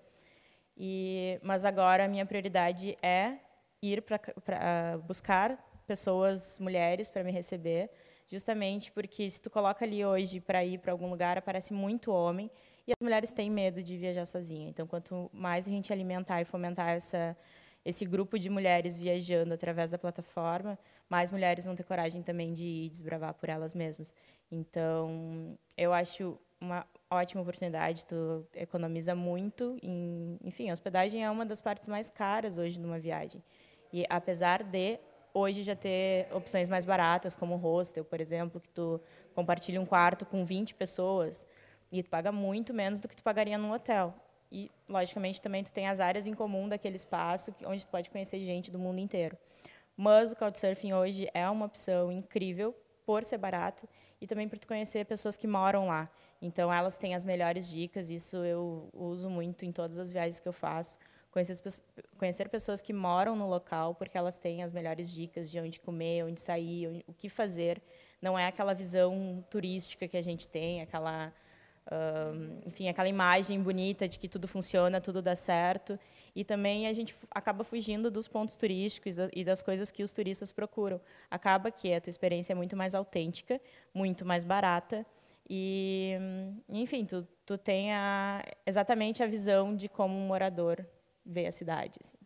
E, 0.76 1.38
mas 1.42 1.64
agora 1.64 2.04
a 2.04 2.08
minha 2.08 2.26
prioridade 2.26 2.99
é 3.00 3.38
ir 3.80 4.02
para 4.02 4.99
buscar 5.06 5.56
pessoas, 5.87 6.58
mulheres, 6.58 7.08
para 7.08 7.23
me 7.23 7.30
receber, 7.30 7.90
justamente 8.28 8.90
porque 8.90 9.28
se 9.30 9.40
tu 9.40 9.50
coloca 9.50 9.84
ali 9.84 10.04
hoje 10.04 10.40
para 10.40 10.64
ir 10.64 10.78
para 10.78 10.90
algum 10.92 11.08
lugar, 11.08 11.38
aparece 11.38 11.73
muito 11.73 12.11
homem 12.11 12.50
e 12.87 12.93
as 12.93 12.97
mulheres 13.00 13.31
têm 13.31 13.50
medo 13.50 13.83
de 13.83 13.97
viajar 13.97 14.26
sozinha. 14.26 14.69
Então, 14.69 14.87
quanto 14.87 15.31
mais 15.33 15.67
a 15.67 15.71
gente 15.71 15.93
alimentar 15.93 16.41
e 16.43 16.45
fomentar 16.45 16.91
essa, 16.91 17.37
esse 17.85 18.05
grupo 18.05 18.38
de 18.38 18.50
mulheres 18.50 18.99
viajando 18.99 19.55
através 19.55 19.91
da 19.91 19.99
plataforma, 19.99 20.79
mais 21.09 21.31
mulheres 21.31 21.64
vão 21.64 21.75
ter 21.75 21.85
coragem 21.85 22.23
também 22.23 22.53
de 22.53 22.64
ir 22.64 22.91
desbravar 22.91 23.35
por 23.35 23.49
elas 23.49 23.75
mesmas. 23.75 24.14
Então, 24.50 25.59
eu 25.76 25.93
acho 25.93 26.38
uma 26.61 26.87
ótima 27.11 27.43
oportunidade, 27.43 28.05
tu 28.07 28.47
economiza 28.55 29.14
muito. 29.14 29.79
Em, 29.83 30.38
enfim, 30.43 30.71
a 30.71 30.73
hospedagem 30.73 31.25
é 31.25 31.31
uma 31.31 31.47
das 31.47 31.61
partes 31.61 31.88
mais 31.88 32.11
caras 32.11 32.59
hoje 32.59 32.81
numa 32.81 32.99
viagem. 32.99 33.43
E 33.93 34.05
apesar 34.09 34.62
de 34.62 34.99
hoje 35.33 35.62
já 35.62 35.75
ter 35.75 36.29
opções 36.33 36.69
mais 36.69 36.85
baratas, 36.85 37.35
como 37.35 37.55
o 37.55 37.59
hostel, 37.59 38.05
por 38.05 38.21
exemplo, 38.21 38.61
que 38.61 38.69
tu 38.69 39.00
compartilha 39.35 39.81
um 39.81 39.87
quarto 39.87 40.25
com 40.25 40.45
20 40.45 40.75
pessoas, 40.75 41.47
e 41.98 42.02
tu 42.02 42.10
paga 42.10 42.32
muito 42.32 42.74
menos 42.74 43.00
do 43.00 43.08
que 43.08 43.14
tu 43.14 43.22
pagaria 43.22 43.56
num 43.56 43.72
hotel. 43.72 44.12
E, 44.50 44.70
logicamente, 44.88 45.40
também 45.40 45.62
tu 45.62 45.72
tem 45.72 45.88
as 45.88 46.00
áreas 46.00 46.26
em 46.26 46.34
comum 46.34 46.68
daquele 46.68 46.96
espaço, 46.96 47.54
onde 47.64 47.86
tu 47.86 47.90
pode 47.90 48.10
conhecer 48.10 48.42
gente 48.42 48.70
do 48.70 48.78
mundo 48.78 48.98
inteiro. 48.98 49.36
Mas 49.96 50.32
o 50.32 50.36
Couchsurfing 50.36 50.92
hoje 50.92 51.28
é 51.32 51.48
uma 51.48 51.66
opção 51.66 52.10
incrível 52.10 52.74
por 53.06 53.24
ser 53.24 53.38
barato 53.38 53.88
e 54.20 54.26
também 54.26 54.48
por 54.48 54.58
tu 54.58 54.66
conhecer 54.66 55.04
pessoas 55.06 55.36
que 55.36 55.46
moram 55.46 55.86
lá. 55.86 56.10
Então, 56.42 56.72
elas 56.72 56.96
têm 56.96 57.14
as 57.14 57.22
melhores 57.22 57.70
dicas, 57.70 58.10
isso 58.10 58.36
eu 58.38 58.88
uso 58.92 59.30
muito 59.30 59.64
em 59.64 59.70
todas 59.70 59.98
as 59.98 60.10
viagens 60.10 60.40
que 60.40 60.48
eu 60.48 60.52
faço. 60.52 60.98
Conhecer, 61.30 61.60
conhecer 62.18 62.48
pessoas 62.48 62.80
que 62.82 62.92
moram 62.92 63.34
no 63.34 63.48
local, 63.48 63.94
porque 63.94 64.16
elas 64.16 64.36
têm 64.36 64.62
as 64.62 64.72
melhores 64.72 65.12
dicas 65.12 65.50
de 65.50 65.58
onde 65.60 65.80
comer, 65.80 66.24
onde 66.24 66.40
sair, 66.40 66.88
onde, 66.88 67.04
o 67.06 67.12
que 67.12 67.28
fazer. 67.28 67.80
Não 68.20 68.38
é 68.38 68.46
aquela 68.46 68.72
visão 68.72 69.44
turística 69.50 70.06
que 70.06 70.16
a 70.16 70.22
gente 70.22 70.46
tem, 70.46 70.80
aquela 70.80 71.32
enfim, 72.64 72.88
aquela 72.88 73.09
imagem 73.09 73.61
bonita 73.61 74.09
de 74.09 74.18
que 74.18 74.29
tudo 74.29 74.49
funciona, 74.49 75.01
tudo 75.01 75.20
dá 75.20 75.37
certo. 75.37 75.99
E 76.35 76.44
também 76.44 76.88
a 76.88 76.92
gente 76.92 77.14
acaba 77.31 77.62
fugindo 77.62 78.11
dos 78.11 78.27
pontos 78.27 78.57
turísticos 78.57 79.16
e 79.33 79.44
das 79.44 79.62
coisas 79.62 79.90
que 79.90 80.03
os 80.03 80.12
turistas 80.12 80.51
procuram. 80.51 81.01
Acaba 81.31 81.70
que 81.70 81.92
a 81.92 82.01
tua 82.01 82.11
experiência 82.11 82.53
é 82.53 82.57
muito 82.57 82.77
mais 82.77 82.94
autêntica, 82.94 83.61
muito 83.92 84.25
mais 84.25 84.42
barata. 84.42 85.07
E, 85.49 86.14
enfim, 86.68 87.05
tu, 87.05 87.27
tu 87.44 87.57
tem 87.57 87.92
a, 87.92 88.42
exatamente 88.66 89.23
a 89.23 89.27
visão 89.27 89.77
de 89.77 89.88
como 89.88 90.16
um 90.16 90.27
morador 90.27 90.85
vê 91.25 91.47
a 91.47 91.53
cidade. 91.53 92.01
Assim. 92.03 92.16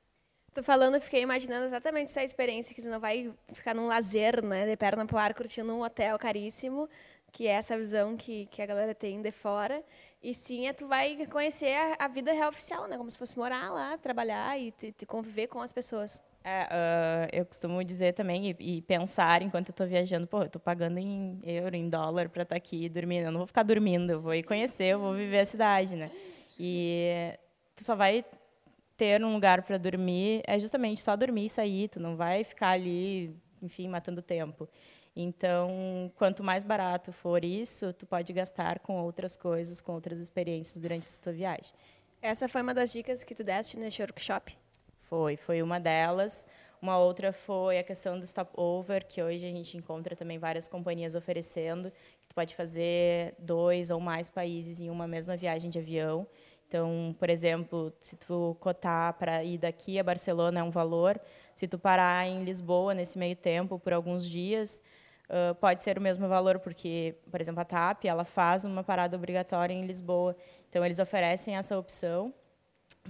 Tô 0.55 0.63
falando, 0.63 0.99
fiquei 1.01 1.23
imaginando 1.23 1.67
exatamente 1.67 2.09
essa 2.09 2.25
experiência 2.25 2.75
que 2.75 2.81
tu 2.81 2.89
não 2.89 2.99
vai 2.99 3.33
ficar 3.53 3.75
num 3.75 3.87
lazer, 3.87 4.43
né, 4.43 4.67
de 4.67 4.77
perna 4.77 5.05
pro 5.05 5.19
ar, 5.19 5.35
curtindo 5.35 5.73
um 5.75 5.83
hotel 5.83 6.19
caríssimo 6.19 6.89
que 7.33 7.47
é 7.47 7.53
essa 7.53 7.77
visão 7.77 8.17
que, 8.17 8.47
que 8.47 8.63
a 8.63 8.67
galera 8.67 8.95
tem 8.95 9.21
de 9.21 9.31
fora. 9.31 9.83
E 10.23 10.35
sim, 10.35 10.67
é, 10.67 10.73
tu 10.73 10.89
vai 10.89 11.27
conhecer 11.27 11.75
a, 11.75 12.05
a, 12.07 12.09
vida 12.09 12.33
real 12.33 12.51
oficial, 12.51 12.89
né? 12.89 12.97
Como 12.97 13.11
se 13.11 13.19
fosse 13.19 13.39
morar 13.39 13.71
lá, 13.71 13.97
trabalhar 13.99 14.59
e 14.59 14.73
te, 14.73 14.91
te 14.93 15.07
conviver 15.07 15.47
com 15.47 15.61
as 15.61 15.73
pessoas. 15.73 16.21
É, 16.43 16.65
uh, 16.65 17.29
eu 17.33 17.45
costumo 17.45 17.83
dizer 17.85 18.15
também 18.15 18.51
e, 18.51 18.79
e 18.79 18.83
pensar 18.83 19.43
enquanto 19.43 19.69
eu 19.69 19.73
estou 19.73 19.87
viajando, 19.87 20.27
pô, 20.27 20.39
eu 20.39 20.47
estou 20.47 20.61
pagando 20.61 20.99
em 20.99 21.41
euro, 21.45 21.77
em 21.77 21.89
dólar 21.89 22.29
para 22.29 22.43
estar 22.43 22.55
tá 22.55 22.57
aqui 22.57 22.89
dormindo. 22.89 23.27
Eu 23.27 23.33
não 23.33 23.39
vou 23.39 23.47
ficar 23.47 23.63
dormindo, 23.63 24.11
eu 24.11 24.21
vou 24.21 24.35
ir 24.35 24.43
conhecer, 24.43 24.87
eu 24.87 24.99
vou 24.99 25.15
viver 25.15 25.41
a 25.41 25.45
cidade, 25.45 25.95
né? 25.95 26.11
E 26.59 27.39
tu 27.75 27.85
só 27.85 27.95
vai 27.95 28.25
ter 28.97 29.23
um 29.25 29.33
lugar 29.33 29.63
para 29.63 29.79
dormir, 29.79 30.43
é 30.45 30.59
justamente 30.59 31.01
só 31.01 31.15
dormir 31.17 31.47
e 31.47 31.49
sair, 31.49 31.89
tu 31.89 32.01
não 32.01 32.17
vai 32.17 32.43
ficar 32.43 32.71
ali, 32.71 33.37
enfim, 33.63 33.87
matando 33.87 34.21
tempo. 34.21 34.69
Então, 35.21 36.13
quanto 36.15 36.45
mais 36.45 36.63
barato 36.63 37.13
for 37.13 37.45
isso, 37.45 37.93
tu 37.93 38.07
pode 38.07 38.33
gastar 38.33 38.79
com 38.79 39.03
outras 39.03 39.37
coisas, 39.37 39.81
com 39.81 39.93
outras 39.93 40.21
experiências 40.21 40.81
durante 40.81 41.09
a 41.09 41.21
tua 41.21 41.33
viagem. 41.33 41.73
Essa 42.23 42.49
foi 42.49 42.63
uma 42.63 42.73
das 42.73 42.93
dicas 42.93 43.25
que 43.25 43.35
tu 43.35 43.43
deste 43.43 43.77
nesse 43.77 44.01
workshop? 44.01 44.57
Foi, 45.09 45.37
foi 45.37 45.61
uma 45.61 45.81
delas. 45.81 46.47
Uma 46.81 46.99
outra 46.99 47.33
foi 47.33 47.81
a 47.81 47.83
questão 47.83 48.17
do 48.17 48.25
stopover, 48.25 49.05
que 49.09 49.21
hoje 49.21 49.45
a 49.45 49.51
gente 49.51 49.77
encontra 49.77 50.15
também 50.15 50.39
várias 50.39 50.69
companhias 50.69 51.17
oferecendo, 51.17 51.91
que 52.23 52.29
tu 52.29 52.35
pode 52.37 52.55
fazer 52.55 53.35
dois 53.41 53.91
ou 53.91 53.99
mais 53.99 54.31
países 54.31 54.79
em 54.79 54.89
uma 54.89 55.09
mesma 55.09 55.37
viagem 55.37 55.69
de 55.69 55.81
avião. 55.81 56.29
Então, 56.69 57.17
por 57.19 57.29
exemplo, 57.29 57.93
se 57.99 58.15
tu 58.15 58.57
cotar 58.61 59.15
para 59.15 59.43
ir 59.43 59.59
daqui 59.59 59.99
a 59.99 60.05
Barcelona 60.05 60.61
é 60.61 60.63
um 60.63 60.71
valor, 60.71 61.21
se 61.57 61.67
tu 61.67 61.77
parar 61.77 62.25
em 62.29 62.39
Lisboa 62.39 62.95
nesse 62.95 63.19
meio 63.19 63.35
tempo 63.35 63.81
por 63.81 63.93
alguns 63.93 64.29
dias, 64.29 64.81
Uh, 65.29 65.55
pode 65.57 65.83
ser 65.83 65.99
o 65.99 66.01
mesmo 66.01 66.27
valor, 66.27 66.59
porque, 66.59 67.15
por 67.31 67.41
exemplo, 67.41 67.61
a 67.61 67.65
TAP 67.65 68.07
ela 68.07 68.25
faz 68.25 68.65
uma 68.65 68.83
parada 68.83 69.17
obrigatória 69.17 69.75
em 69.75 69.85
Lisboa. 69.85 70.35
Então, 70.69 70.85
eles 70.85 70.99
oferecem 70.99 71.57
essa 71.57 71.79
opção 71.79 72.33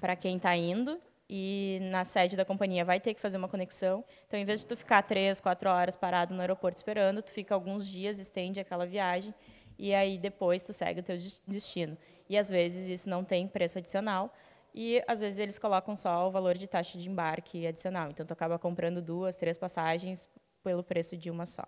para 0.01 0.17
quem 0.17 0.37
está 0.37 0.57
indo 0.57 1.01
e 1.31 1.79
na 1.93 2.05
sede 2.05 2.37
da 2.37 2.45
companhia 2.45 2.85
vai 2.85 2.99
ter 2.99 3.13
que 3.15 3.21
fazer 3.21 3.37
uma 3.37 3.49
conexão. 3.49 4.05
Então, 4.27 4.39
em 4.39 4.45
vez 4.45 4.61
de 4.61 4.67
tu 4.67 4.77
ficar 4.77 5.03
três, 5.03 5.41
quatro 5.41 5.69
horas 5.69 5.95
parado 5.95 6.35
no 6.35 6.41
aeroporto 6.41 6.79
esperando, 6.79 7.23
tu 7.23 7.31
fica 7.31 7.55
alguns 7.55 7.87
dias, 7.87 8.19
estende 8.19 8.59
aquela 8.59 8.87
viagem 8.87 9.35
e 9.79 9.95
aí 9.95 10.19
depois 10.19 10.63
tu 10.65 10.73
segue 10.73 11.01
o 11.01 11.03
teu 11.03 11.17
destino. 11.47 11.97
E 12.29 12.37
às 12.37 12.49
vezes 12.49 12.89
isso 12.89 13.09
não 13.09 13.23
tem 13.23 13.47
preço 13.47 13.79
adicional 13.79 14.33
e 14.75 15.03
às 15.07 15.21
vezes 15.21 15.39
eles 15.39 15.59
colocam 15.59 15.95
só 15.95 16.27
o 16.27 16.31
valor 16.31 16.57
de 16.57 16.67
taxa 16.67 16.99
de 16.99 17.09
embarque 17.09 17.67
adicional. 17.67 18.11
Então 18.11 18.25
tu 18.25 18.33
acaba 18.33 18.59
comprando 18.59 19.03
duas, 19.03 19.37
três 19.37 19.59
passagens 19.59 20.29
pelo 20.63 20.83
preço 20.83 21.17
de 21.17 21.31
uma 21.31 21.47
só. 21.47 21.65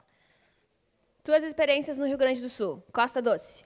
Tuas 1.23 1.45
experiências 1.45 1.99
no 1.99 2.07
Rio 2.07 2.17
Grande 2.17 2.41
do 2.41 2.49
Sul, 2.49 2.83
Costa 2.93 3.21
Doce. 3.21 3.65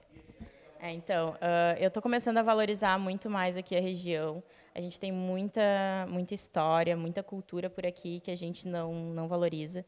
É, 0.77 0.91
então, 0.91 1.31
uh, 1.31 1.79
eu 1.79 1.87
estou 1.87 2.03
começando 2.03 2.37
a 2.37 2.43
valorizar 2.43 2.99
muito 2.99 3.29
mais 3.29 3.55
aqui 3.55 3.77
a 3.77 3.79
região. 3.79 4.43
A 4.73 4.81
gente 4.81 4.99
tem 4.99 5.11
muita, 5.11 5.61
muita 6.09 6.33
história, 6.33 6.97
muita 6.97 7.23
cultura 7.23 7.69
por 7.69 7.85
aqui 7.85 8.19
que 8.19 8.29
a 8.29 8.35
gente 8.35 8.67
não, 8.67 8.93
não 8.93 9.27
valoriza. 9.27 9.85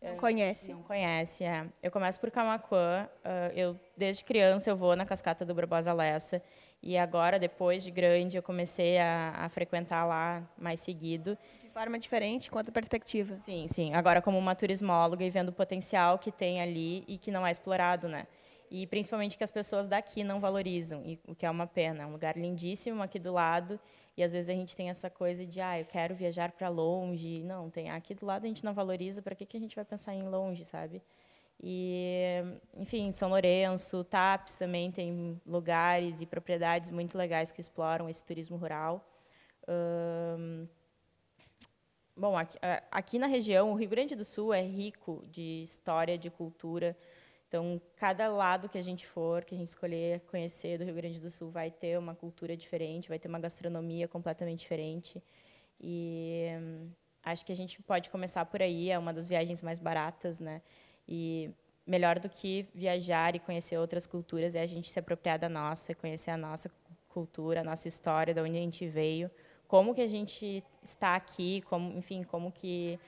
Não 0.00 0.16
conhece? 0.16 0.72
Não 0.72 0.82
conhece, 0.84 1.42
é. 1.42 1.66
Eu 1.82 1.90
começo 1.90 2.20
por 2.20 2.30
Camacuã. 2.30 3.08
Uh, 3.24 3.52
eu, 3.52 3.80
desde 3.96 4.24
criança, 4.24 4.70
eu 4.70 4.76
vou 4.76 4.94
na 4.94 5.04
Cascata 5.04 5.44
do 5.44 5.52
Barbosa 5.54 5.92
Lessa. 5.92 6.40
E 6.82 6.96
agora, 6.96 7.38
depois 7.38 7.82
de 7.82 7.90
grande, 7.90 8.36
eu 8.36 8.42
comecei 8.42 8.98
a, 8.98 9.32
a 9.36 9.48
frequentar 9.48 10.04
lá 10.04 10.42
mais 10.56 10.80
seguido 10.80 11.36
forma 11.78 11.96
diferente, 11.96 12.50
com 12.50 12.58
outra 12.58 12.72
perspectiva. 12.72 13.36
Sim, 13.36 13.68
sim. 13.68 13.94
Agora, 13.94 14.20
como 14.20 14.36
uma 14.36 14.52
turismóloga 14.52 15.24
e 15.24 15.30
vendo 15.30 15.50
o 15.50 15.52
potencial 15.52 16.18
que 16.18 16.32
tem 16.32 16.60
ali 16.60 17.04
e 17.06 17.16
que 17.16 17.30
não 17.30 17.46
é 17.46 17.52
explorado, 17.52 18.08
né? 18.08 18.26
E 18.68 18.84
principalmente 18.88 19.38
que 19.38 19.44
as 19.44 19.50
pessoas 19.50 19.86
daqui 19.86 20.24
não 20.24 20.40
valorizam, 20.40 21.02
e, 21.06 21.20
o 21.28 21.36
que 21.36 21.46
é 21.46 21.50
uma 21.50 21.68
pena. 21.68 22.02
É 22.02 22.06
um 22.06 22.10
lugar 22.10 22.36
lindíssimo 22.36 23.00
aqui 23.00 23.20
do 23.20 23.32
lado 23.32 23.78
E 24.16 24.24
às 24.24 24.32
vezes 24.32 24.50
a 24.50 24.54
gente 24.54 24.74
tem 24.74 24.90
essa 24.90 25.08
coisa 25.08 25.46
de, 25.46 25.60
ah, 25.60 25.78
eu 25.78 25.84
quero 25.84 26.16
viajar 26.16 26.50
para 26.50 26.68
longe. 26.68 27.44
Não, 27.44 27.70
tem 27.70 27.90
aqui 27.90 28.12
do 28.12 28.26
lado 28.26 28.44
a 28.44 28.48
gente 28.48 28.64
não 28.64 28.74
valoriza, 28.74 29.22
para 29.22 29.36
que, 29.36 29.46
que 29.46 29.56
a 29.56 29.60
gente 29.60 29.76
vai 29.76 29.84
pensar 29.84 30.14
em 30.14 30.22
longe, 30.22 30.64
sabe? 30.64 31.00
E, 31.60 32.40
enfim, 32.76 33.12
São 33.12 33.30
Lourenço, 33.30 34.04
TAPS 34.04 34.56
também 34.56 34.90
tem 34.92 35.40
lugares 35.44 36.20
e 36.20 36.26
propriedades 36.26 36.90
muito 36.90 37.18
legais 37.18 37.50
que 37.50 37.60
exploram 37.60 38.08
esse 38.08 38.24
turismo 38.24 38.56
rural. 38.56 39.04
bom, 42.16 42.36
aqui, 42.36 42.58
aqui 42.90 43.18
na 43.18 43.26
região, 43.26 43.72
o 43.72 43.74
Rio 43.74 43.88
Grande 43.88 44.14
do 44.14 44.24
Sul 44.24 44.54
é 44.54 44.62
rico 44.62 45.24
de 45.30 45.62
história, 45.62 46.16
de 46.16 46.30
cultura. 46.30 46.96
Então, 47.48 47.80
cada 47.96 48.28
lado 48.28 48.68
que 48.68 48.76
a 48.76 48.82
gente 48.82 49.06
for, 49.06 49.44
que 49.44 49.54
a 49.54 49.58
gente 49.58 49.68
escolher 49.68 50.20
conhecer 50.26 50.78
do 50.78 50.84
Rio 50.84 50.94
Grande 50.94 51.18
do 51.18 51.30
Sul, 51.30 51.50
vai 51.50 51.70
ter 51.70 51.98
uma 51.98 52.14
cultura 52.14 52.56
diferente, 52.56 53.08
vai 53.08 53.18
ter 53.18 53.26
uma 53.26 53.38
gastronomia 53.38 54.06
completamente 54.06 54.60
diferente. 54.60 55.22
E 55.80 56.48
hum, 56.60 56.90
acho 57.22 57.46
que 57.46 57.52
a 57.52 57.56
gente 57.56 57.82
pode 57.82 58.10
começar 58.10 58.44
por 58.44 58.60
aí, 58.60 58.90
é 58.90 58.98
uma 58.98 59.14
das 59.14 59.26
viagens 59.26 59.62
mais 59.62 59.78
baratas, 59.78 60.38
né? 60.38 60.60
E 61.08 61.50
melhor 61.86 62.18
do 62.18 62.28
que 62.28 62.68
viajar 62.74 63.34
e 63.34 63.38
conhecer 63.38 63.78
outras 63.78 64.06
culturas 64.06 64.54
é 64.54 64.60
a 64.60 64.66
gente 64.66 64.90
se 64.90 64.98
apropriar 64.98 65.38
da 65.38 65.48
nossa, 65.48 65.94
conhecer 65.94 66.30
a 66.30 66.36
nossa 66.36 66.70
cultura, 67.08 67.62
a 67.62 67.64
nossa 67.64 67.88
história, 67.88 68.34
de 68.34 68.40
onde 68.40 68.58
a 68.58 68.60
gente 68.60 68.86
veio, 68.86 69.30
como 69.66 69.94
que 69.94 70.02
a 70.02 70.06
gente 70.06 70.62
está 70.82 71.16
aqui, 71.16 71.62
como, 71.62 71.96
enfim, 71.96 72.22
como 72.22 72.52
que 72.52 73.00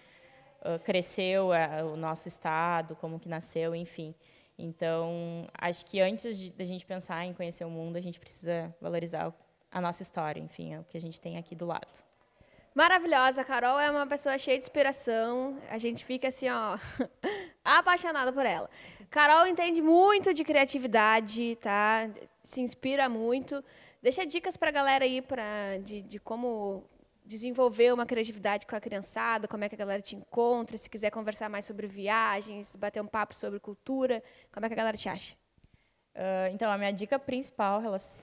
uh, 0.63 0.79
cresceu 0.81 1.49
uh, 1.49 1.93
o 1.93 1.97
nosso 1.97 2.27
estado, 2.27 2.97
como 2.97 3.21
que 3.21 3.29
nasceu, 3.29 3.75
enfim. 3.75 4.15
Então, 4.59 5.47
acho 5.55 5.87
que 5.87 6.01
antes 6.01 6.51
da 6.51 6.65
gente 6.65 6.85
pensar 6.85 7.25
em 7.25 7.33
conhecer 7.33 7.65
o 7.65 7.71
mundo, 7.71 7.97
a 7.97 8.01
gente 8.01 8.19
precisa 8.19 8.75
valorizar 8.81 9.33
a 9.71 9.81
nossa 9.81 10.03
história, 10.03 10.41
enfim, 10.41 10.75
é 10.75 10.81
o 10.81 10.85
que 10.85 10.97
a 10.97 11.01
gente 11.01 11.21
tem 11.21 11.39
aqui 11.39 11.55
do 11.55 11.67
lado. 11.67 12.05
Maravilhosa, 12.75 13.43
Carol 13.43 13.81
é 13.81 13.91
uma 13.91 14.07
pessoa 14.07 14.39
cheia 14.39 14.57
de 14.57 14.65
inspiração. 14.65 15.59
A 15.69 15.79
gente 15.79 16.05
fica 16.05 16.29
assim, 16.29 16.49
ó, 16.49 16.79
apaixonada 17.79 18.33
por 18.33 18.45
ela. 18.45 18.69
Carol 19.11 19.47
entende 19.47 19.81
muito 19.81 20.33
de 20.35 20.45
criatividade, 20.45 21.57
tá? 21.57 22.09
Se 22.43 22.61
inspira 22.61 23.09
muito. 23.09 23.63
Deixa 24.03 24.25
dicas 24.25 24.57
para 24.57 24.69
a 24.69 24.73
galera 24.73 25.05
aí 25.05 25.21
pra, 25.21 25.79
de, 25.83 26.01
de 26.03 26.19
como 26.19 26.85
desenvolver 27.25 27.93
uma 27.93 28.07
criatividade 28.07 28.67
com 28.67 28.75
a 28.75 28.81
criançada, 28.81 29.47
como 29.47 29.63
é 29.63 29.69
que 29.69 29.75
a 29.75 29.79
galera 29.79 30.03
te 30.03 30.17
encontra, 30.17 30.77
se 30.77 30.91
quiser 30.91 31.11
conversar 31.11 31.49
mais 31.49 31.65
sobre 31.65 31.87
viagens, 31.87 32.75
bater 32.75 33.01
um 33.01 33.07
papo 33.07 33.35
sobre 33.35 33.61
cultura, 33.61 34.23
como 34.51 34.67
é 34.67 34.69
que 34.69 34.75
a 34.75 34.77
galera 34.77 34.97
te 34.97 35.09
acha? 35.09 35.37
Uh, 36.15 36.53
então, 36.53 36.71
a 36.71 36.77
minha 36.77 36.93
dica 36.93 37.19
principal 37.19 37.81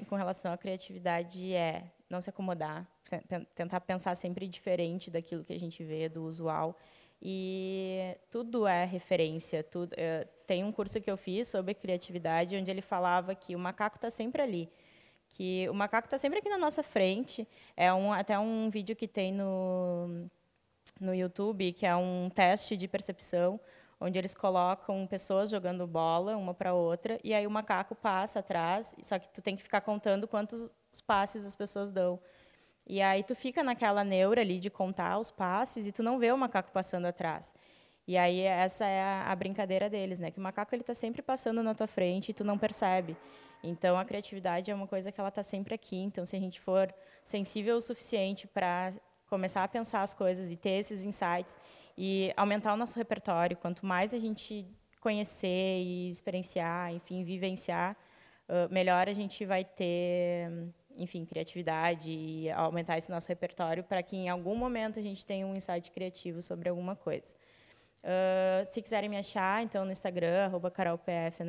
com 0.09 0.15
relação 0.15 0.51
à 0.51 0.57
criatividade 0.57 1.55
é 1.55 1.83
não 2.09 2.19
se 2.19 2.29
acomodar, 2.29 2.85
tentar 3.55 3.79
pensar 3.81 4.13
sempre 4.15 4.47
diferente 4.47 5.09
daquilo 5.09 5.43
que 5.43 5.53
a 5.53 5.59
gente 5.59 5.83
vê, 5.83 6.09
do 6.09 6.23
usual. 6.23 6.77
E 7.21 8.15
tudo 8.29 8.67
é 8.67 8.85
referência. 8.85 9.63
Tudo, 9.63 9.93
uh, 9.93 10.27
tem 10.45 10.63
um 10.63 10.71
curso 10.71 11.01
que 11.01 11.09
eu 11.09 11.17
fiz 11.17 11.47
sobre 11.47 11.73
criatividade, 11.73 12.55
onde 12.55 12.69
ele 12.69 12.81
falava 12.81 13.33
que 13.33 13.55
o 13.55 13.59
macaco 13.59 13.97
está 13.97 14.09
sempre 14.09 14.41
ali 14.41 14.71
que 15.29 15.67
o 15.69 15.73
macaco 15.73 16.07
está 16.07 16.17
sempre 16.17 16.39
aqui 16.39 16.49
na 16.49 16.57
nossa 16.57 16.81
frente. 16.81 17.47
É 17.75 17.93
um, 17.93 18.11
até 18.11 18.37
um 18.39 18.69
vídeo 18.69 18.95
que 18.95 19.07
tem 19.07 19.31
no, 19.31 20.29
no 20.99 21.13
YouTube, 21.13 21.73
que 21.73 21.85
é 21.85 21.95
um 21.95 22.29
teste 22.33 22.77
de 22.77 22.87
percepção, 22.87 23.59
onde 23.99 24.17
eles 24.17 24.33
colocam 24.33 25.05
pessoas 25.07 25.49
jogando 25.49 25.85
bola 25.87 26.37
uma 26.37 26.53
para 26.53 26.73
outra, 26.73 27.17
e 27.23 27.33
aí 27.33 27.47
o 27.47 27.51
macaco 27.51 27.95
passa 27.95 28.39
atrás, 28.39 28.95
só 29.01 29.17
que 29.17 29.29
tu 29.29 29.41
tem 29.41 29.55
que 29.55 29.63
ficar 29.63 29.81
contando 29.81 30.27
quantos 30.27 30.69
passes 31.05 31.45
as 31.45 31.55
pessoas 31.55 31.91
dão. 31.91 32.19
E 32.87 33.01
aí 33.01 33.21
tu 33.21 33.35
fica 33.35 33.63
naquela 33.63 34.03
neura 34.03 34.41
ali 34.41 34.59
de 34.59 34.69
contar 34.69 35.19
os 35.19 35.29
passes 35.29 35.85
e 35.85 35.91
tu 35.91 36.01
não 36.01 36.17
vê 36.17 36.31
o 36.31 36.37
macaco 36.37 36.71
passando 36.71 37.05
atrás. 37.05 37.53
E 38.07 38.17
aí 38.17 38.39
essa 38.39 38.85
é 38.85 39.01
a, 39.01 39.31
a 39.31 39.35
brincadeira 39.35 39.89
deles, 39.89 40.17
né? 40.19 40.31
Que 40.31 40.39
o 40.39 40.41
macaco 40.41 40.73
ele 40.73 40.81
está 40.81 40.93
sempre 40.93 41.21
passando 41.21 41.61
na 41.61 41.75
tua 41.75 41.87
frente 41.87 42.29
e 42.29 42.33
tu 42.33 42.45
não 42.45 42.57
percebe. 42.57 43.17
Então, 43.61 43.97
a 43.99 44.05
criatividade 44.05 44.71
é 44.71 44.75
uma 44.75 44.87
coisa 44.87 45.11
que 45.11 45.19
ela 45.19 45.29
está 45.29 45.43
sempre 45.43 45.75
aqui. 45.75 45.97
Então, 45.97 46.23
se 46.25 46.35
a 46.35 46.39
gente 46.39 46.61
for 46.61 46.93
sensível 47.23 47.75
o 47.75 47.81
suficiente 47.81 48.47
para 48.47 48.93
começar 49.27 49.63
a 49.63 49.67
pensar 49.67 50.01
as 50.01 50.13
coisas 50.13 50.51
e 50.51 50.55
ter 50.55 50.79
esses 50.79 51.03
insights 51.03 51.57
e 51.97 52.31
aumentar 52.37 52.73
o 52.73 52.77
nosso 52.77 52.97
repertório, 52.97 53.57
quanto 53.57 53.85
mais 53.85 54.13
a 54.13 54.19
gente 54.19 54.65
conhecer 55.01 55.81
e 55.81 56.09
experienciar, 56.09 56.93
enfim, 56.93 57.23
vivenciar, 57.23 57.97
melhor 58.69 59.09
a 59.09 59.13
gente 59.13 59.45
vai 59.45 59.65
ter, 59.65 60.49
enfim, 60.99 61.25
criatividade 61.25 62.09
e 62.11 62.49
aumentar 62.51 62.97
esse 62.97 63.11
nosso 63.11 63.27
repertório 63.27 63.83
para 63.83 64.01
que 64.03 64.15
em 64.15 64.29
algum 64.29 64.55
momento 64.55 64.99
a 64.99 65.01
gente 65.01 65.25
tenha 65.25 65.45
um 65.45 65.55
insight 65.55 65.91
criativo 65.91 66.41
sobre 66.41 66.69
alguma 66.69 66.95
coisa. 66.95 67.35
Uh, 68.03 68.65
se 68.65 68.81
quiserem 68.81 69.09
me 69.09 69.17
achar, 69.17 69.63
então 69.63 69.83
no 69.83 69.91
Instagram, 69.91 70.51
carolpf. 70.73 71.43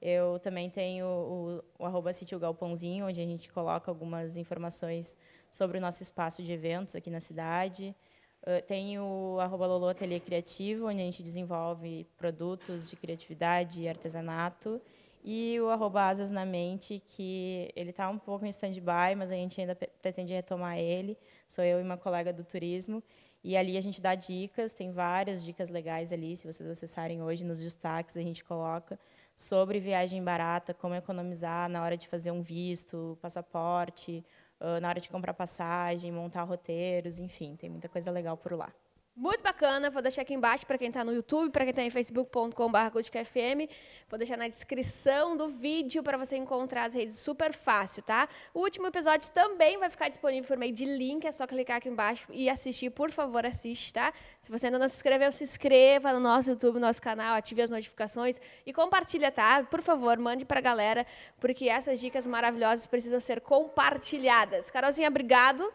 Eu 0.00 0.38
também 0.40 0.68
tenho 0.68 1.06
o, 1.06 1.64
o 1.78 1.86
arroba 1.86 2.12
sítio 2.12 2.38
Galpãozinho, 2.38 3.06
onde 3.06 3.20
a 3.20 3.24
gente 3.24 3.50
coloca 3.50 3.90
algumas 3.90 4.36
informações 4.36 5.16
sobre 5.50 5.78
o 5.78 5.80
nosso 5.80 6.02
espaço 6.02 6.42
de 6.42 6.52
eventos 6.52 6.94
aqui 6.94 7.08
na 7.08 7.20
cidade. 7.20 7.94
Uh, 8.42 8.62
tenho 8.66 9.02
o 9.02 9.40
arroba 9.40 9.66
Lolo 9.66 9.88
Ateliê 9.88 10.20
Criativo, 10.20 10.88
onde 10.88 11.00
a 11.00 11.04
gente 11.04 11.22
desenvolve 11.22 12.06
produtos 12.18 12.90
de 12.90 12.96
criatividade 12.96 13.82
e 13.82 13.88
artesanato. 13.88 14.80
E 15.28 15.60
o 15.60 15.70
arroba 15.70 16.02
Asas 16.08 16.30
na 16.30 16.46
Mente, 16.46 17.02
que 17.04 17.68
ele 17.74 17.90
está 17.90 18.08
um 18.08 18.16
pouco 18.16 18.46
em 18.46 18.48
stand-by, 18.48 19.16
mas 19.16 19.32
a 19.32 19.34
gente 19.34 19.60
ainda 19.60 19.74
pretende 19.74 20.32
retomar 20.32 20.78
ele. 20.78 21.18
Sou 21.48 21.64
eu 21.64 21.80
e 21.80 21.82
uma 21.82 21.96
colega 21.96 22.32
do 22.32 22.44
turismo. 22.44 23.02
E 23.42 23.56
ali 23.56 23.76
a 23.76 23.80
gente 23.80 24.00
dá 24.00 24.14
dicas, 24.14 24.72
tem 24.72 24.92
várias 24.92 25.44
dicas 25.44 25.68
legais 25.68 26.12
ali. 26.12 26.36
Se 26.36 26.46
vocês 26.46 26.68
acessarem 26.68 27.22
hoje 27.24 27.44
nos 27.44 27.60
destaques, 27.60 28.16
a 28.16 28.22
gente 28.22 28.44
coloca 28.44 28.96
sobre 29.34 29.80
viagem 29.80 30.22
barata, 30.22 30.72
como 30.72 30.94
economizar 30.94 31.68
na 31.68 31.82
hora 31.82 31.96
de 31.96 32.06
fazer 32.06 32.30
um 32.30 32.40
visto, 32.40 33.18
passaporte, 33.20 34.24
na 34.80 34.88
hora 34.88 35.00
de 35.00 35.08
comprar 35.08 35.34
passagem, 35.34 36.12
montar 36.12 36.44
roteiros, 36.44 37.18
enfim, 37.18 37.56
tem 37.56 37.68
muita 37.68 37.88
coisa 37.88 38.12
legal 38.12 38.36
por 38.36 38.52
lá. 38.52 38.72
Muito 39.18 39.42
bacana, 39.42 39.88
vou 39.88 40.02
deixar 40.02 40.20
aqui 40.20 40.34
embaixo 40.34 40.66
para 40.66 40.76
quem 40.76 40.88
está 40.88 41.02
no 41.02 41.10
YouTube, 41.10 41.50
para 41.50 41.64
quem 41.64 41.70
está 41.70 41.82
em 41.82 41.88
facebook.com.br. 41.88 42.52
Vou 44.10 44.18
deixar 44.18 44.36
na 44.36 44.46
descrição 44.46 45.34
do 45.34 45.48
vídeo 45.48 46.02
para 46.02 46.18
você 46.18 46.36
encontrar 46.36 46.84
as 46.84 46.92
redes 46.92 47.18
super 47.18 47.54
fácil, 47.54 48.02
tá? 48.02 48.28
O 48.52 48.60
último 48.60 48.88
episódio 48.88 49.32
também 49.32 49.78
vai 49.78 49.88
ficar 49.88 50.10
disponível 50.10 50.46
por 50.46 50.58
meio 50.58 50.74
de 50.74 50.84
link, 50.84 51.24
é 51.24 51.32
só 51.32 51.46
clicar 51.46 51.78
aqui 51.78 51.88
embaixo 51.88 52.28
e 52.30 52.50
assistir. 52.50 52.90
Por 52.90 53.10
favor, 53.10 53.46
assiste, 53.46 53.94
tá? 53.94 54.12
Se 54.42 54.50
você 54.50 54.66
ainda 54.66 54.78
não 54.78 54.86
se 54.86 54.96
inscreveu, 54.96 55.32
se 55.32 55.44
inscreva 55.44 56.12
no 56.12 56.20
nosso 56.20 56.50
YouTube, 56.50 56.74
no 56.74 56.80
nosso 56.80 57.00
canal, 57.00 57.36
ative 57.36 57.62
as 57.62 57.70
notificações 57.70 58.38
e 58.66 58.72
compartilha, 58.72 59.32
tá? 59.32 59.64
Por 59.64 59.80
favor, 59.80 60.18
mande 60.18 60.44
para 60.44 60.58
a 60.58 60.62
galera, 60.62 61.06
porque 61.40 61.70
essas 61.70 61.98
dicas 62.00 62.26
maravilhosas 62.26 62.86
precisam 62.86 63.18
ser 63.18 63.40
compartilhadas. 63.40 64.70
Carolzinha, 64.70 65.08
obrigado 65.08 65.72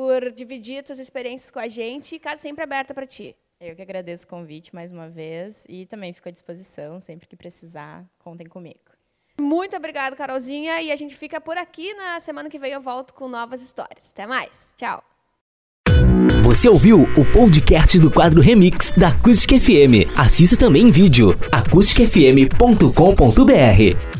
por 0.00 0.32
dividir 0.32 0.82
suas 0.86 0.98
experiências 0.98 1.50
com 1.50 1.58
a 1.58 1.68
gente 1.68 2.14
e 2.14 2.18
casa 2.18 2.40
sempre 2.40 2.64
aberta 2.64 2.94
para 2.94 3.06
ti. 3.06 3.36
Eu 3.60 3.76
que 3.76 3.82
agradeço 3.82 4.24
o 4.24 4.28
convite 4.28 4.74
mais 4.74 4.90
uma 4.90 5.10
vez 5.10 5.66
e 5.68 5.84
também 5.84 6.14
fico 6.14 6.26
à 6.26 6.32
disposição 6.32 6.98
sempre 6.98 7.28
que 7.28 7.36
precisar, 7.36 8.06
contem 8.18 8.46
comigo. 8.46 8.80
Muito 9.38 9.76
obrigada, 9.76 10.16
Carolzinha, 10.16 10.80
e 10.80 10.90
a 10.90 10.96
gente 10.96 11.14
fica 11.14 11.38
por 11.38 11.58
aqui. 11.58 11.92
Na 11.92 12.18
semana 12.18 12.48
que 12.48 12.58
vem 12.58 12.72
eu 12.72 12.80
volto 12.80 13.12
com 13.12 13.28
novas 13.28 13.60
histórias. 13.60 14.10
Até 14.10 14.26
mais. 14.26 14.72
Tchau. 14.74 15.04
Você 16.44 16.66
ouviu 16.66 17.02
o 17.02 17.32
podcast 17.34 17.98
do 17.98 18.10
quadro 18.10 18.40
Remix 18.40 18.92
da 18.92 19.08
Acústica 19.08 19.60
FM. 19.60 20.08
Assista 20.18 20.56
também 20.56 20.84
em 20.84 20.90
vídeo 20.90 21.38
acusticfm.com.br. 21.52 24.19